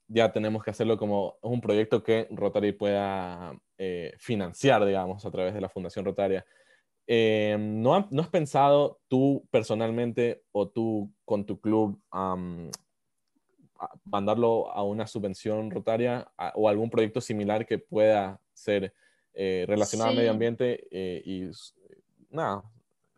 [0.08, 5.54] ya tenemos que hacerlo como un proyecto que Rotary pueda eh, financiar, digamos, a través
[5.54, 6.46] de la Fundación Rotaria.
[7.08, 12.00] eh, ¿no, ¿no has pensado tú personalmente o tú con tu club
[14.06, 18.94] mandarlo a una subvención rotaria o algún proyecto similar que pueda ser
[19.34, 21.50] eh, relacionado al medio ambiente eh, y
[22.30, 22.64] nada,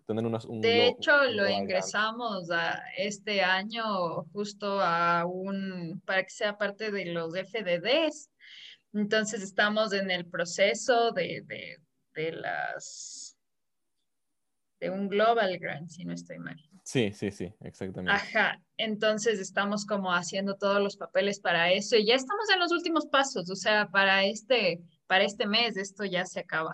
[0.06, 0.62] tener un...
[0.62, 5.77] De hecho, lo ingresamos a este año justo a un,
[6.08, 8.32] para que sea parte de los FDDs.
[8.93, 11.78] Entonces estamos en el proceso de, de,
[12.15, 13.38] de las
[14.80, 16.56] de un Global Grant, si no estoy mal.
[16.84, 18.13] Sí, sí, sí, exactamente.
[18.13, 22.72] Ajá, entonces estamos como haciendo todos los papeles para eso y ya estamos en los
[22.72, 26.74] últimos pasos, o sea, para este, para este mes esto ya se acaba.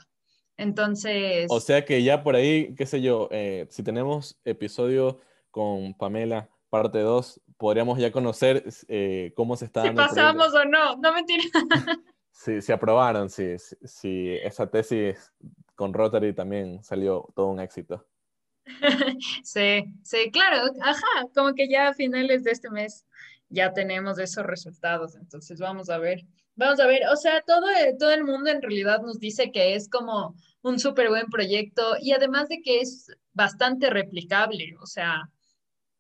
[0.56, 1.48] Entonces...
[1.50, 5.20] O sea que ya por ahí, qué sé yo, eh, si tenemos episodio
[5.50, 10.98] con Pamela, parte 2, podríamos ya conocer eh, cómo se está Si pasamos o no,
[10.98, 11.46] no mentira.
[12.30, 15.32] sí, se aprobaron, sí, sí, esa tesis
[15.74, 18.06] con Rotary también salió todo un éxito.
[19.46, 23.06] sí, sí, claro, ajá, como que ya a finales de este mes
[23.48, 26.26] ya tenemos esos resultados, entonces vamos a ver,
[26.58, 29.88] vamos a ver, o sea, todo, todo el mundo en realidad nos dice que es
[29.88, 35.30] como un súper buen proyecto y además de que es bastante replicable, o sea,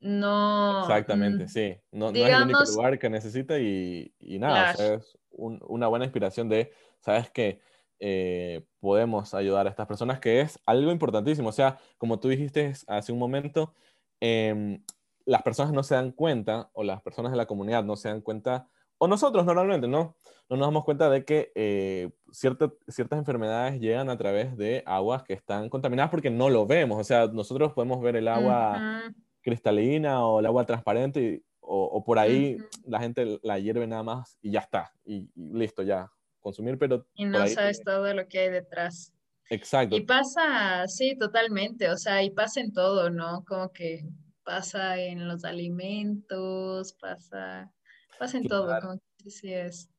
[0.03, 0.81] no...
[0.81, 6.05] Exactamente, mm, sí, no, es el único lugar que necesita y, nada, es una buena
[6.05, 7.61] inspiración de, ¿sabes qué?
[7.99, 11.47] Eh, podemos ayudar a estas personas, que es algo importantísimo.
[11.47, 13.73] O sea, como tú dijiste hace un momento,
[14.19, 14.83] em,
[15.25, 18.19] las personas no se dan cuenta, o las personas de la comunidad no se dan
[18.19, 20.17] cuenta, o nosotros normalmente, ¿no?
[20.49, 22.73] No nos damos cuenta de que eh, ciertas
[23.11, 26.99] enfermedades llegan a través de aguas que están contaminadas porque no lo vemos.
[26.99, 29.01] O sea, nosotros podemos ver el agua
[29.43, 34.51] cristalina o el agua transparente o, por ahí la gente la hierve nada más y
[34.51, 34.91] ya está.
[35.05, 36.11] y listo, ya
[36.43, 37.07] consumir, pero...
[37.15, 39.11] Y no sabes todo lo que hay detrás.
[39.49, 39.95] Exacto.
[39.95, 43.43] Y pasa, sí, totalmente, o sea, y pasa en todo, ¿no?
[43.45, 44.05] Como que
[44.43, 47.71] pasa en los alimentos, pasa,
[48.19, 49.89] pasa en todo, como que sí es.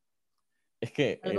[0.79, 1.37] Es que el,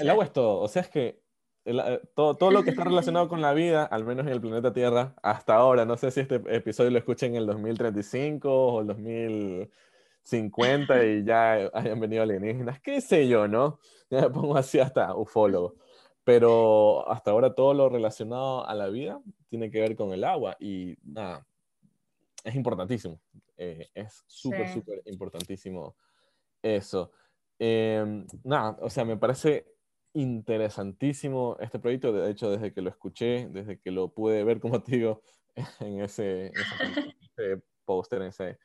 [0.00, 1.22] el, agua es todo, o sea, es que
[1.64, 4.72] eh, todo, todo, lo que está relacionado con la vida, al menos en el planeta
[4.72, 8.86] Tierra, hasta ahora, no sé si este episodio lo escuchen en el 2035 o el
[8.86, 9.70] 2000
[10.24, 13.78] 50 y ya hayan venido alienígenas, qué sé yo, ¿no?
[14.10, 15.76] Ya me pongo así hasta ufólogo.
[16.24, 20.56] Pero hasta ahora todo lo relacionado a la vida tiene que ver con el agua
[20.60, 21.46] y nada,
[22.44, 23.20] es importantísimo.
[23.56, 25.96] Eh, es súper, súper importantísimo
[26.62, 27.12] eso.
[27.58, 29.73] Em, nada, o sea, me parece
[30.14, 32.12] interesantísimo este proyecto.
[32.12, 35.22] De hecho, desde que lo escuché, desde que lo pude ver, como te digo,
[35.80, 38.58] en ese, en ese póster, en ese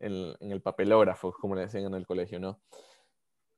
[0.00, 2.60] en, el papelógrafo, como le decían en el colegio, ¿no?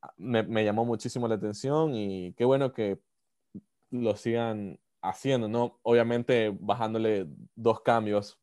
[0.03, 3.01] Ah, me, llamó muchísimo la atención y qué bueno que
[3.91, 5.79] lo sigan haciendo, ¿no?
[5.83, 8.39] Obviamente bajándole dos cambios,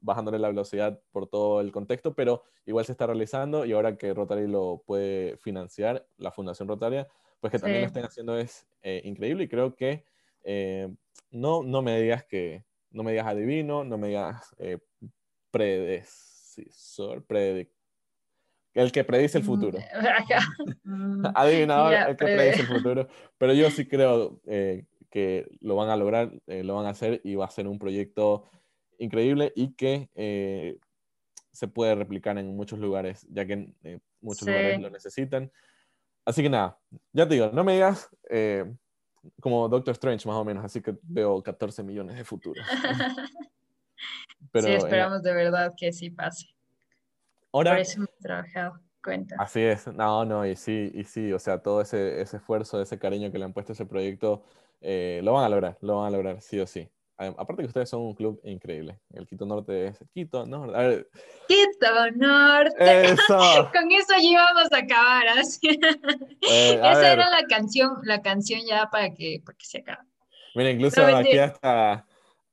[0.00, 4.12] bajándole la velocidad por todo el contexto, pero igual se está realizando y ahora que
[4.12, 7.06] Rotary lo puede financiar, la Fundación Rotaria,
[7.40, 10.04] pues que también lo estén haciendo es eh, increíble y creo que
[10.42, 10.94] eh,
[11.30, 14.78] no, no me digas que, no me digas adivino, no me digas eh,
[15.50, 16.34] predes
[18.74, 19.78] el que predice el mm, futuro.
[21.34, 23.08] Adivinador, el que predice el futuro.
[23.38, 27.20] Pero yo sí creo eh, que lo van a lograr, eh, lo van a hacer
[27.24, 28.50] y va a ser un proyecto
[28.98, 30.78] increíble y que eh,
[31.52, 33.72] se puede replicar en muchos lugares, ya que
[34.20, 35.50] muchos lugares lo necesitan.
[36.24, 36.78] Así que nada,
[37.12, 38.10] ya te digo, no me digas
[39.40, 42.66] como Doctor Strange más o menos, así que veo 14 millones de futuros.
[44.52, 46.46] Pero, sí, esperamos de verdad que sí pase.
[47.52, 48.80] Ahora, Por eso hemos trabajado.
[49.02, 49.36] Cuenta.
[49.38, 52.98] Así es, no, no, y sí, y sí, o sea, todo ese, ese esfuerzo, ese
[52.98, 54.42] cariño que le han puesto a ese proyecto,
[54.80, 56.90] eh, lo van a lograr, lo van a lograr, sí o sí.
[57.16, 58.98] Aparte que ustedes son un club increíble.
[59.12, 60.76] El Quito Norte es Quito Norte.
[60.76, 61.08] A ver.
[61.46, 63.04] Quito Norte.
[63.04, 63.38] Eso.
[63.72, 65.68] Con eso ya íbamos a acabar así.
[66.50, 70.08] Eh, Esa era la canción, la canción ya para que, para que se acabe.
[70.54, 72.06] Mira, incluso aquí hasta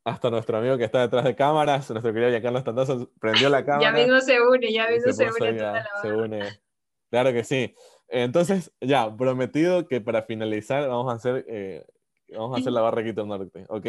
[0.04, 3.84] hasta nuestro amigo que está detrás de cámaras, nuestro querido Giancarlo Tandazo, prendió la cámara.
[3.84, 5.60] Ya mismo se une, ya mismo se, une.
[6.02, 6.60] se une.
[7.10, 7.76] Claro que sí.
[8.08, 11.86] Entonces, ya, prometido que para finalizar vamos a hacer, eh,
[12.38, 13.86] vamos a hacer la barra Quito Norte, ¿ok?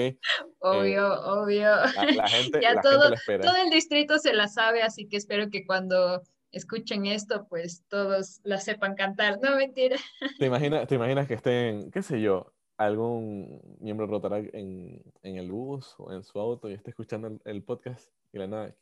[0.59, 1.71] Obvio, eh, obvio.
[2.17, 3.45] La, gente, ya todo, espera.
[3.45, 8.41] todo el distrito se la sabe, así que espero que cuando escuchen esto, pues todos
[8.45, 9.39] la sepan cantar.
[9.43, 9.97] No, mentira.
[10.39, 15.51] ¿Te imaginas, te imaginas que estén, qué sé yo, algún miembro Rotarac en, en, el
[15.51, 18.75] bus o en su auto y está escuchando el, podcast y la nada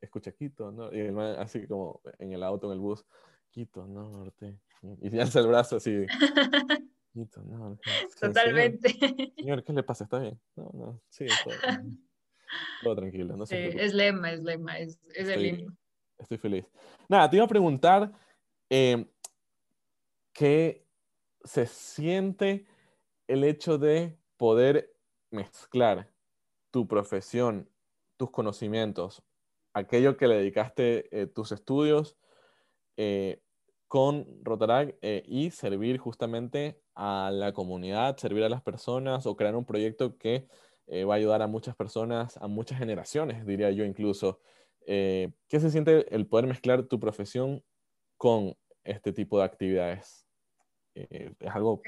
[0.00, 0.92] escucha Quito, ¿no?
[0.92, 3.04] Y el man así como en el auto, en el bus,
[3.50, 4.58] Quito, norte.
[5.00, 6.06] Y alza el brazo así.
[8.20, 8.90] Totalmente.
[9.36, 10.04] Señor, ¿qué le pasa?
[10.04, 10.40] ¿Está bien?
[10.56, 11.26] No, no, sí,
[12.82, 13.36] todo, tranquilo.
[13.36, 15.66] No sí, es lema, es lema, es, es el.
[16.18, 16.66] Estoy feliz.
[17.08, 18.12] Nada, te iba a preguntar
[18.70, 19.06] eh,
[20.32, 20.84] qué
[21.44, 22.66] se siente
[23.26, 24.94] el hecho de poder
[25.30, 26.10] mezclar
[26.70, 27.70] tu profesión,
[28.16, 29.22] tus conocimientos,
[29.72, 32.16] aquello que le dedicaste eh, tus estudios
[32.96, 33.42] eh,
[33.86, 39.64] con Rotarac y servir justamente a la comunidad, servir a las personas o crear un
[39.64, 40.48] proyecto que
[41.06, 44.40] va a ayudar a muchas personas, a muchas generaciones, diría yo incluso.
[44.84, 47.62] ¿Qué se siente el poder mezclar tu profesión
[48.16, 50.27] con este tipo de actividades?
[51.10, 51.80] Eh, es algo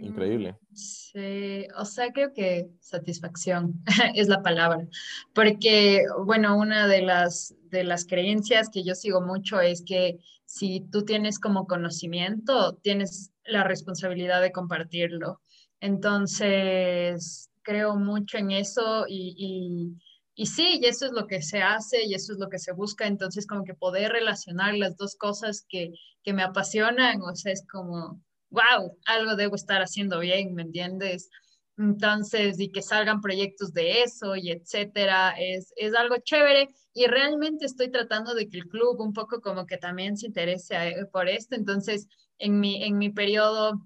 [0.00, 0.56] increíble.
[0.74, 3.82] Sí, o sea, creo que satisfacción
[4.14, 4.86] es la palabra,
[5.34, 10.80] porque, bueno, una de las, de las creencias que yo sigo mucho es que si
[10.92, 15.40] tú tienes como conocimiento, tienes la responsabilidad de compartirlo.
[15.80, 19.96] Entonces, creo mucho en eso y, y
[20.40, 22.72] y sí, y eso es lo que se hace y eso es lo que se
[22.72, 23.06] busca.
[23.06, 25.92] Entonces, como que poder relacionar las dos cosas que,
[26.22, 31.30] que me apasionan, o sea, es como, wow, algo debo estar haciendo bien, ¿me entiendes?
[31.76, 37.64] Entonces, y que salgan proyectos de eso y etcétera, es, es algo chévere y realmente
[37.64, 41.28] estoy tratando de que el club un poco como que también se interese eh, por
[41.28, 41.54] esto.
[41.54, 42.06] Entonces,
[42.38, 43.80] en mi, en mi periodo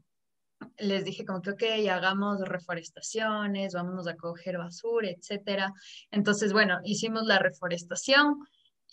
[0.78, 5.72] les dije como que, ok, hagamos reforestaciones, vámonos a coger basura, etcétera.
[6.10, 8.38] Entonces, bueno, hicimos la reforestación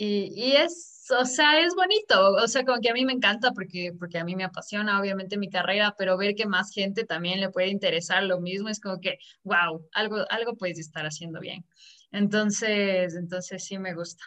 [0.03, 3.93] y, es, o sea, es bonito, o sea, como que a mí me encanta porque,
[3.99, 7.49] porque a mí me apasiona obviamente mi carrera, pero ver que más gente también le
[7.49, 11.65] puede interesar lo mismo es como que, wow, algo, algo puedes estar haciendo bien.
[12.11, 14.23] Entonces, entonces sí me gusta.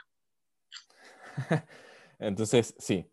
[2.20, 3.04] entonces, sí,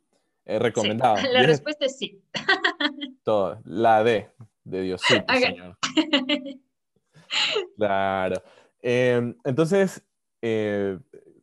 [0.45, 1.15] es recomendado.
[1.33, 2.21] La respuesta es sí.
[3.23, 4.29] Todo, la D
[4.65, 5.77] de Dios, señor.
[7.75, 8.43] Claro.
[8.83, 10.03] Em, entonces,
[10.43, 10.99] eh,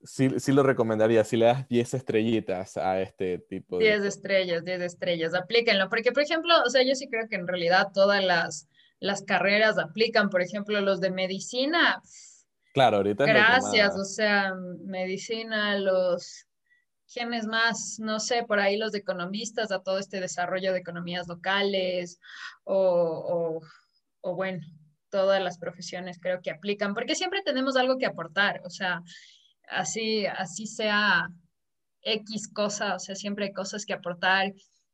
[0.08, 3.84] sí, lo recomendaría, si le das 10 estrellitas a este tipo de...
[3.84, 7.46] 10 estrellas, 10 estrellas, aplíquenlo, porque por ejemplo, o sea, yo sí creo que en
[7.46, 8.68] realidad todas las,
[9.00, 12.02] las carreras aplican, por ejemplo, los de medicina.
[12.72, 13.24] Claro, ahorita.
[13.26, 16.44] Gracias, o sea, medicina, los...
[17.10, 17.98] ¿Quiénes más?
[17.98, 22.20] No sé, por ahí los economistas a todo este desarrollo de economías locales
[22.64, 23.60] o, o,
[24.20, 24.60] o bueno,
[25.08, 29.02] todas las profesiones creo que aplican, porque siempre tenemos algo que aportar, o sea,
[29.70, 31.30] así, así sea
[32.02, 34.52] X cosa, o sea, siempre hay cosas que aportar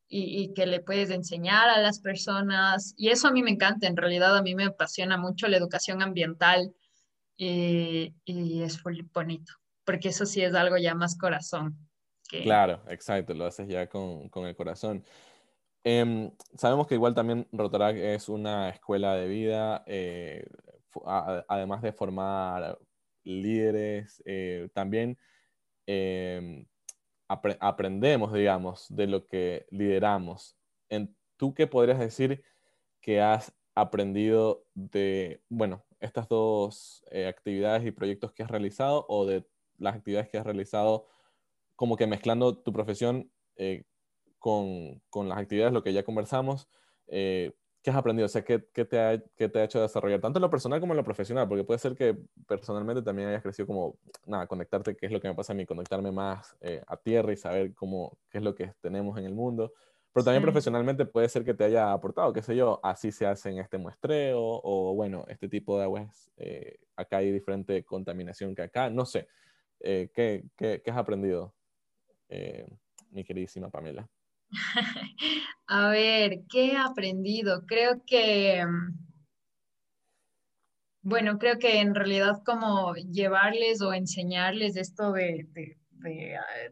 [0.08, 2.94] y, que le puedes enseñar a las personas.
[2.96, 6.02] Y eso a mí me encanta, en realidad a mí me apasiona mucho la educación
[6.02, 6.72] ambiental
[7.36, 9.52] y, es muy bonito,
[9.84, 11.76] porque eso sí es algo ya más corazón.
[12.28, 15.04] Claro, exacto, lo haces ya con, el corazón.
[15.82, 20.46] Em, sabemos que igual también Rotarac es una escuela de vida, eh,
[21.48, 22.78] además de formar
[23.24, 25.18] líderes, eh, también
[25.86, 26.66] em,
[27.28, 30.56] aprendemos, digamos, de lo que lideramos.
[30.88, 32.44] En, ¿Tú qué podrías decir
[33.00, 39.26] que has aprendido de, bueno, estas dos eh, actividades y proyectos que has realizado o
[39.26, 39.44] de
[39.78, 41.06] las actividades que has realizado
[41.76, 43.84] como que mezclando tu profesión eh,
[44.38, 46.68] con, con, las actividades, lo que ya conversamos?
[47.84, 48.24] ¿Qué has aprendido?
[48.24, 50.96] O sea, ¿qué, te ha, te ha hecho desarrollar tanto en lo personal como en
[50.96, 51.46] lo profesional?
[51.46, 52.16] Porque puede ser que
[52.48, 55.66] personalmente también hayas crecido como, nada, conectarte, qué es lo que me pasa a mí,
[55.66, 59.34] conectarme más eh, a tierra y saber cómo, qué es lo que tenemos en el
[59.34, 59.74] mundo.
[60.14, 63.50] Pero también profesionalmente puede ser que te haya aportado, qué sé yo, así se hace
[63.50, 68.62] en este muestreo, o bueno, este tipo de aguas, eh, acá hay diferente contaminación que
[68.62, 69.28] acá, no sé.
[69.80, 71.52] Eh, ¿qué, qué, qué, has aprendido,
[73.10, 74.08] mi queridísima Pamela?
[75.66, 77.64] A ver, ¿qué he aprendido?
[77.66, 78.98] Creo que, mm,
[81.02, 85.46] bueno, creo que en realidad como llevarles o enseñarles esto de,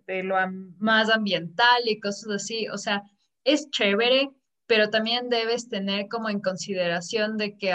[0.06, 0.36] de, lo
[0.78, 3.02] más ambiental y cosas así, o sea,
[3.44, 4.30] es chévere,
[4.66, 7.74] pero también debes tener como en consideración de que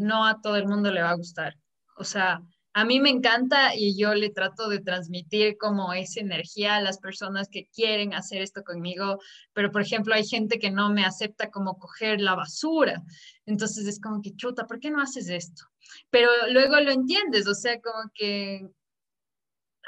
[0.00, 1.54] no a todo el mundo le va a gustar.
[1.96, 2.42] O sea,
[2.76, 6.98] a mí me encanta y yo le trato de transmitir como esa energía a las
[6.98, 9.20] personas que quieren hacer esto conmigo,
[9.52, 13.00] pero por ejemplo hay gente que no me acepta como coger la basura,
[13.46, 15.62] entonces es como que chuta, ¿por qué no haces esto?
[16.10, 18.66] Pero luego lo entiendes, o sea, como que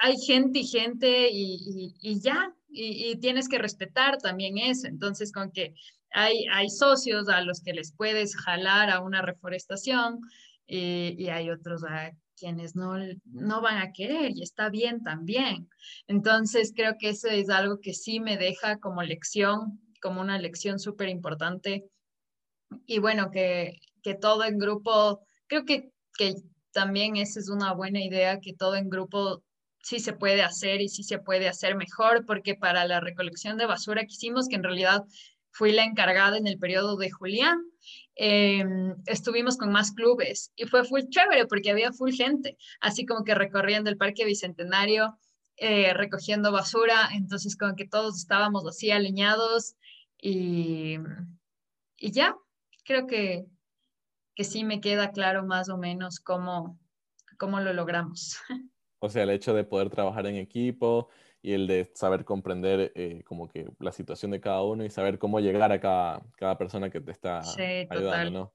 [0.01, 5.75] hay gente y gente y, ya, y, tienes que respetar también eso, entonces como que
[6.13, 10.21] hay, hay socios a los que les puedes jalar a una reforestación.
[10.69, 15.69] Y, y, hay otros a quienes no, no van a querer y está bien también.
[16.07, 20.79] Entonces, creo que eso es algo que sí me deja como lección, como una lección
[20.79, 21.85] súper importante
[22.87, 26.35] y bueno, que, que todo en grupo, creo que, que
[26.73, 29.43] también esa es una buena idea, que todo en grupo
[29.83, 33.67] sí se puede hacer y sí se puede hacer mejor, porque para la recolección de
[33.67, 35.03] basura quisimos que en realidad
[35.51, 37.59] fui la encargada en el periodo de Julián.
[38.15, 43.25] Em, estuvimos con más clubes y fue full chévere porque había full gente, así como
[43.25, 45.19] que recorriendo el Parque Bicentenario,
[45.57, 49.77] eh, recogiendo basura, entonces como que todos estábamos así alineados
[50.21, 50.97] y,
[51.97, 52.37] y ya,
[52.85, 53.47] creo que,
[54.35, 56.79] que sí me queda claro más o menos cómo,
[57.39, 58.39] cómo lo logramos.
[58.99, 61.11] O sea, el hecho de poder trabajar en equipo
[61.47, 65.17] y el de saber comprender eh, como que la situación de cada uno y saber
[65.17, 67.39] cómo llegar a cada, cada persona que te está
[67.89, 68.55] ayudando, ¿no?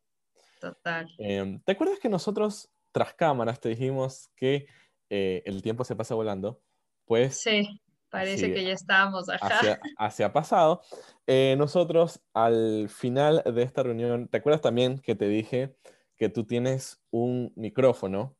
[0.60, 1.08] Total.
[1.18, 4.68] Em, ¿Te acuerdas que nosotros, tras cámaras, te dijimos que
[5.10, 6.62] eh, el tiempo se pasa volando?
[7.06, 7.40] Pues...
[7.42, 10.82] Sí, parece que ya estábamos Hacia, hacia pasado.
[11.28, 15.78] Eh, nosotros, al final de esta reunión, ¿te acuerdas también que te dije
[16.18, 18.36] que tú tienes un micrófono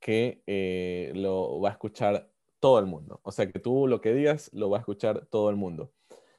[0.00, 2.30] que eh, lo va a escuchar
[2.64, 3.20] todo el mundo.
[3.24, 5.92] O sea, que tú lo que digas lo va a escuchar todo el mundo.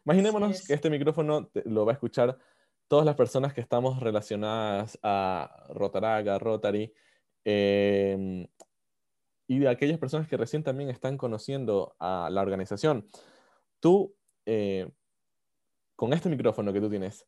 [0.06, 2.40] Imaginémonos que este micrófono lo va a escuchar
[2.88, 6.92] todas las personas que estamos relacionadas a Rotaraga, Rotary,
[7.44, 8.48] em,
[9.46, 13.08] y de aquellas personas que recién también están conociendo a la organización.
[13.80, 14.16] Tú,
[14.48, 14.90] eh,
[15.96, 17.28] con este micrófono que tú tienes,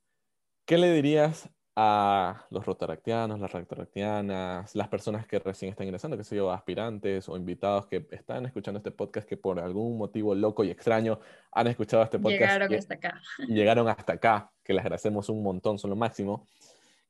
[0.66, 6.24] ¿qué le dirías a los rotaractianos, las rotaractianas, las personas que recién están ingresando, que
[6.24, 10.64] sé yo, aspirantes o invitados que están escuchando este podcast que por algún motivo loco
[10.64, 11.20] y extraño
[11.52, 12.42] han escuchado este podcast.
[12.42, 13.22] Llegaron hasta acá.
[13.48, 16.48] Llegaron hasta acá, que les agradecemos un montón, son lo máximo.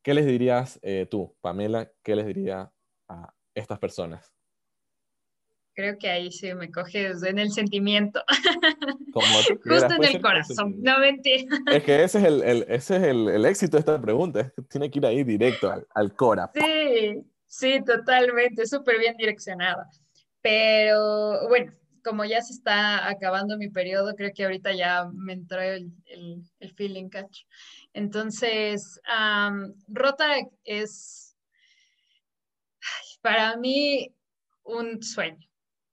[0.01, 1.89] ¿Qué les dirías eh, tú, Pamela?
[2.03, 2.69] ¿Qué les diría
[3.07, 4.36] a estas personas?
[5.77, 8.23] Creo que ahí sí me coges en el sentimiento.
[9.13, 11.45] Justo en el corazón, no mentira.
[11.71, 14.51] Es que ese es el, el ese es el, el, éxito de esta pregunta, es
[14.53, 16.49] que tiene que ir ahí directo al, al cora.
[16.55, 19.87] Sí, sí, totalmente, súper bien direccionada.
[20.41, 21.71] Pero bueno,
[22.03, 26.41] como ya se está acabando mi periodo, creo que ahorita ya me entró el, el,
[26.59, 27.43] el feeling catch.
[27.93, 31.35] Entonces, um, Rota es
[33.21, 34.11] para mí
[34.63, 35.47] un sueño.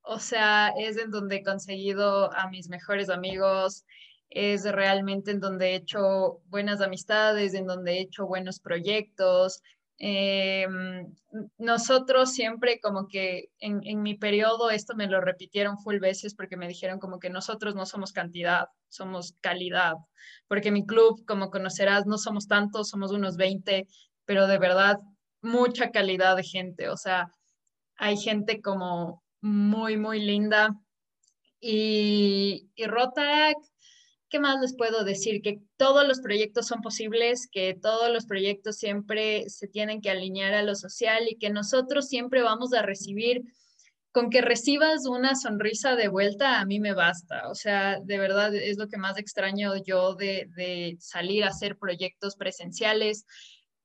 [0.07, 3.85] O sea, es en donde he conseguido a mis mejores amigos,
[4.29, 9.63] es realmente en donde he hecho buenas amistades, en donde he hecho buenos proyectos.
[9.97, 11.15] Em,
[11.57, 16.57] nosotros siempre como que en, en, mi periodo esto me lo repitieron full veces porque
[16.57, 19.95] me dijeron como que nosotros no somos cantidad, somos calidad,
[20.49, 23.87] porque mi club, como conocerás, no somos tantos, somos unos 20,
[24.27, 24.99] pero de verdad
[25.41, 27.29] mucha calidad de gente, o sea,
[27.97, 30.75] hay gente como muy, muy linda.
[31.61, 33.57] Y, y Rotarac,
[34.31, 35.43] ¿qué más les puedo decir?
[35.43, 40.55] Que todos los proyectos son posibles, que todos los proyectos siempre se tienen que alinear
[40.55, 43.43] a lo social y que nosotros siempre vamos a recibir,
[44.13, 47.49] con que recibas una sonrisa de vuelta, a mí me basta.
[47.51, 51.77] O sea, de verdad es lo que más extraño yo de, de salir a hacer
[51.77, 53.27] proyectos presenciales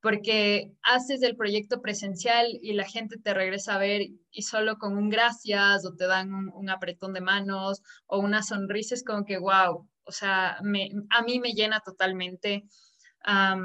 [0.00, 4.96] porque haces el proyecto presencial y la gente te regresa a ver y solo con
[4.96, 9.38] un gracias o te dan un, apretón de manos o una sonrisa es como que,
[9.38, 12.64] wow, o sea, me, a mí me llena totalmente.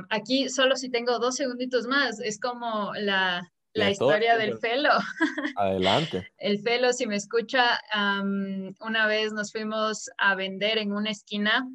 [0.09, 4.91] aquí solo si tengo dos segunditos más, es como la, la historia del Felo.
[5.57, 6.27] Adelante.
[6.38, 7.79] El Felo, si me escucha,
[8.81, 11.65] una vez nos fuimos a vender en una esquina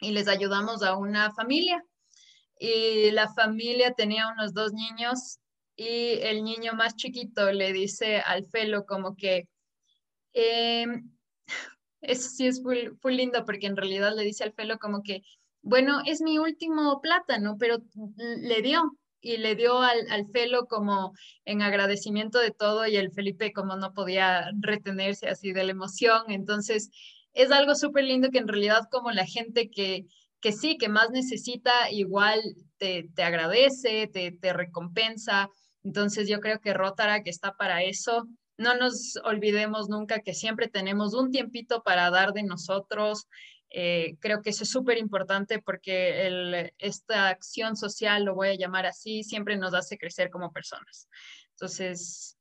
[0.00, 1.84] y les ayudamos a una familia
[2.58, 5.38] y la familia tenía unos dos niños
[5.76, 9.48] y el niño más chiquito le dice al Felo como que,
[10.32, 11.10] em,
[12.00, 15.22] eso sí es muy, lindo porque en realidad le dice al Felo como que,
[15.62, 17.78] bueno, es mi último plátano, pero
[18.16, 21.12] le dio y le dio al, al Felo como
[21.44, 26.24] en agradecimiento de todo y el Felipe como no podía retenerse así de la emoción.
[26.28, 26.90] Entonces,
[27.34, 30.06] es algo súper lindo que en realidad como la gente que,
[30.40, 32.40] que sí, que más necesita, igual
[32.78, 35.50] te, te agradece, te, te, recompensa.
[35.82, 38.26] Entonces yo creo que Rotarac está para eso.
[38.56, 43.26] No nos olvidemos nunca que siempre tenemos un tiempito para dar de nosotros.
[43.70, 48.86] Eh, creo que eso es súper importante porque esta acción social, lo voy a llamar
[48.86, 51.08] así, siempre nos hace crecer como personas.
[51.50, 52.38] Entonces,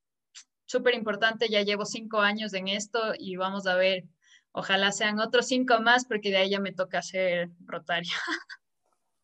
[0.65, 4.05] súper importante, ya llevo cinco años en esto y vamos a ver
[4.57, 8.11] Ojalá sean otros cinco más porque de ahí ya me toca ser rotaria.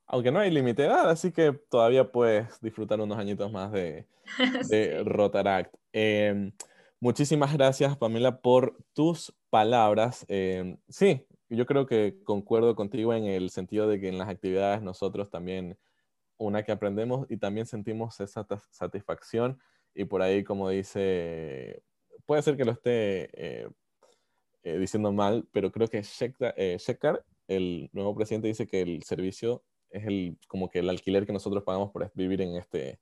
[0.05, 4.05] Aunque no hay límite de edad, así que todavía puedes disfrutar unos añitos más de,
[4.69, 5.73] de Rotaract.
[5.91, 6.51] Em,
[6.99, 10.23] muchísimas gracias, Pamela, por tus palabras.
[10.27, 14.83] Em, sí, yo creo que concuerdo contigo en el sentido de que en las actividades
[14.83, 15.79] nosotros también
[16.37, 19.59] una que aprendemos y también sentimos esa satisfacción
[19.95, 21.81] y por ahí, como dice,
[22.27, 23.67] puede ser que lo esté eh,
[24.63, 30.05] eh, diciendo mal, pero creo que Shekar, el nuevo presidente, dice que el servicio es
[30.07, 32.99] el, como que el alquiler que nosotros pagamos por vivir en este,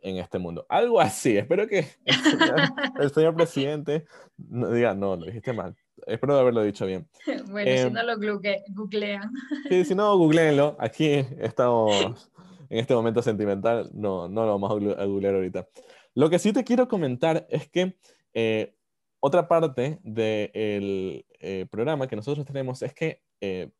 [0.00, 0.66] en este mundo.
[0.68, 1.36] Algo así.
[1.36, 1.86] Espero que
[3.00, 4.04] el señor, presidente
[4.36, 5.76] no diga, no, lo dijiste mal.
[6.06, 7.08] Espero haberlo dicho bien.
[7.50, 9.30] Bueno, si em, no lo googlean.
[9.68, 10.76] Sí, si no, googleenlo.
[10.78, 12.30] Aquí estamos
[12.70, 13.90] en este momento sentimental.
[13.92, 15.68] No, no lo vamos a googlear ahorita.
[16.14, 17.96] Lo que sí te quiero comentar es que
[18.34, 18.74] eh,
[19.20, 23.70] otra parte del eh, programa que nosotros tenemos es que eh,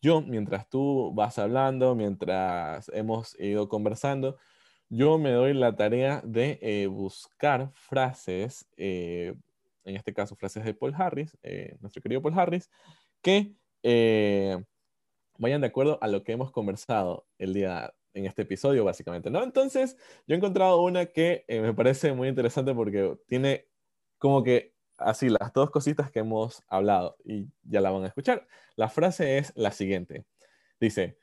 [0.00, 4.36] yo, mientras tú vas hablando, mientras hemos ido conversando,
[4.88, 9.34] yo me doy la tarea de eh, buscar frases, eh,
[9.84, 12.70] en este caso frases de Paul Harris, eh, nuestro querido Paul Harris,
[13.22, 13.54] que
[15.38, 19.42] vayan de acuerdo a lo que hemos conversado el día en este episodio, básicamente, ¿no?
[19.42, 19.96] Entonces,
[20.26, 23.68] yo he encontrado una que me parece muy interesante porque tiene
[24.18, 28.46] como que así las dos cositas que hemos hablado y ya la van a escuchar.
[28.76, 30.24] La frase es la siguiente.
[30.80, 31.18] Dice,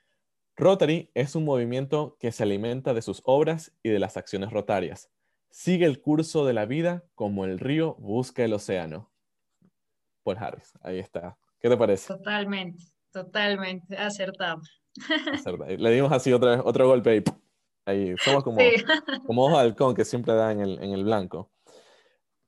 [0.56, 5.10] Rotary es un movimiento que se alimenta de sus obras y de las acciones rotarias.
[5.50, 9.12] Sigue el curso de la vida como el río busca el océano.
[10.24, 11.38] Paul Harris, ahí está.
[11.60, 12.08] ¿Qué te parece?
[12.08, 14.62] Totalmente, totalmente, acertado.
[15.78, 17.24] Le dimos así otra, otro golpe ahí.
[17.86, 18.16] ahí.
[18.24, 18.58] Somos como,
[19.26, 21.53] como ojo de halcón que siempre da en el, en el blanco.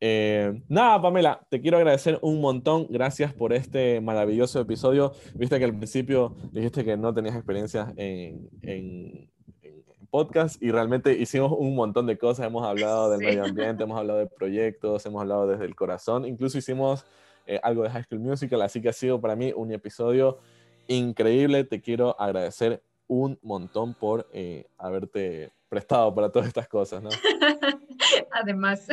[0.01, 2.87] Eh, nada, Pamela, te quiero agradecer un montón.
[2.89, 5.13] Gracias por este maravilloso episodio.
[5.33, 9.29] Viste que al principio dijiste que no tenías experiencia en, en,
[10.15, 12.47] podcast y realmente hicimos un montón de cosas.
[12.47, 16.25] Hemos hablado del medio ambiente, hemos hablado de proyectos, hemos hablado desde el corazón.
[16.25, 17.05] Incluso hicimos
[17.45, 20.37] eh, algo de High School Musical, así que ha sido para mí un episodio
[20.87, 21.65] increíble.
[21.65, 27.09] Te quiero agradecer un montón por eh, haberte prestado para todas estas cosas, ¿no?
[28.31, 28.85] Además,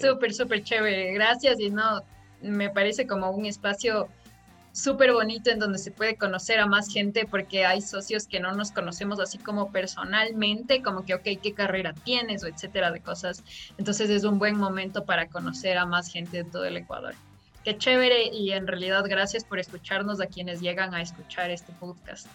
[0.00, 1.12] súper, súper chévere.
[1.14, 2.02] Gracias y no,
[2.40, 4.08] me parece como un espacio
[4.72, 8.52] súper bonito en donde se puede conocer a más gente porque hay socios que no
[8.52, 12.42] nos conocemos así como personalmente, como que, ok, ¿qué carrera tienes?
[12.42, 13.44] o etcétera de cosas.
[13.78, 17.14] Entonces es un buen momento para conocer a más gente de todo el Ecuador.
[17.62, 22.28] Qué chévere y en realidad gracias por escucharnos a quienes llegan a escuchar este podcast.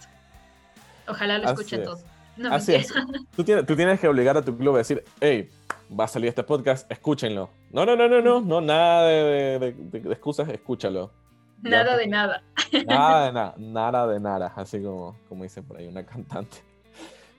[1.08, 2.02] Ojalá lo escuchen todos.
[2.50, 2.94] Así es.
[3.36, 5.50] Tú tienes, tú tienes que obligar a tu club a decir, hey,
[5.98, 7.50] va a salir este podcast, escúchenlo.
[7.72, 9.76] No, no, no, no, no, no nada de,
[10.10, 11.12] excusas, escúchalo.
[11.62, 12.44] Nada de nada.
[12.86, 16.58] Nada de nada, nada de nada, así como, como dice por ahí una cantante.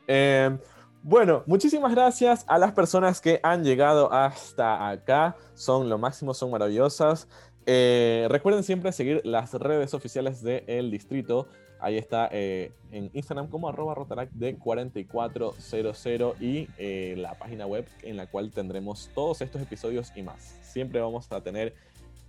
[0.06, 0.58] Em,
[1.02, 5.36] bueno, muchísimas gracias a las personas que han llegado hasta acá.
[5.54, 7.28] Son lo máximo, son maravillosas.
[7.66, 11.46] Eh, recuerden siempre seguir las redes oficiales del distrito.
[11.80, 17.86] Ahí está eh, en Instagram como arroba rotarac de 4400 y eh, la página web
[18.02, 20.58] en la cual tendremos todos estos episodios y más.
[20.62, 21.74] Siempre vamos a tener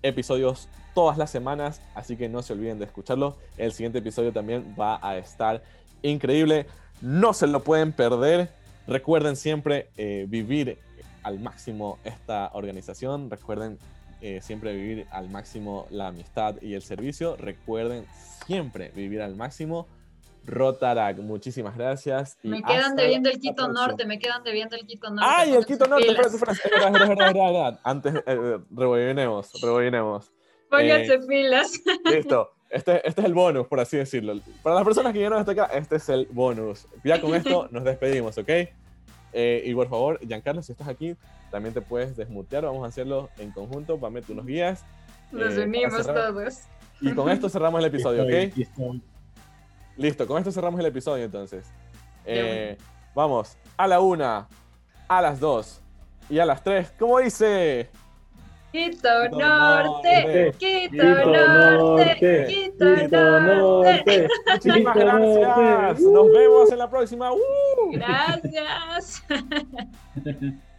[0.04, 3.38] episodios todas las semanas, así que no se olviden de escucharlo.
[3.58, 5.62] El siguiente episodio también va a estar
[6.02, 6.66] increíble.
[7.02, 8.50] No se lo pueden perder.
[8.88, 10.80] Recuerden siempre eh, vivir
[11.24, 13.30] al máximo esta organización.
[13.30, 13.78] Recuerden
[14.42, 17.36] siempre vivir al máximo la amistad y el servicio.
[17.38, 18.06] Recuerden
[18.46, 19.88] siempre vivir al máximo.
[20.46, 22.38] Rotarac, muchísimas gracias.
[22.44, 25.26] me quedan debiendo el Quito Norte, me quedan debiendo el Quito Norte.
[25.30, 26.08] ¡Ay, el Quito Norte!
[26.08, 27.80] Espérate, espérate, es verdad, es verdad, es verdad.
[27.84, 30.32] Antes, eh, rebobinemos, rebobinemos.
[30.70, 31.80] Pónganse pilas.
[32.06, 32.52] Listo.
[32.70, 34.34] Este, este es el bonus, por así decirlo.
[34.64, 36.88] Para las personas que ya no están acá, este es el bonus.
[37.04, 38.50] Ya con esto nos despedimos, ¿ok?
[39.34, 41.16] Eh, y por favor, Giancarlo, si estás aquí,
[41.50, 42.66] también te puedes desmutear.
[42.66, 43.98] Vamos a hacerlo en conjunto.
[43.98, 44.86] Pame, tú unos guías.
[45.32, 46.60] Nos eh, unimos todos.
[47.00, 49.02] Y con esto cerramos el episodio, ¿ok?
[49.98, 51.66] Listo, con esto cerramos el episodio entonces.
[52.26, 52.78] Eh,
[53.16, 54.48] vamos, a la una,
[55.08, 55.82] a las dos
[56.30, 56.94] y a las tres.
[56.98, 57.90] ¿Cómo dice?
[58.72, 64.28] Quito Norte, Quito Norte, Quito Norte.
[64.54, 66.02] Muchísimas gracias.
[66.02, 67.34] Nos vemos en la próxima.
[67.34, 67.92] ¡Uh!
[67.92, 69.24] Gracias.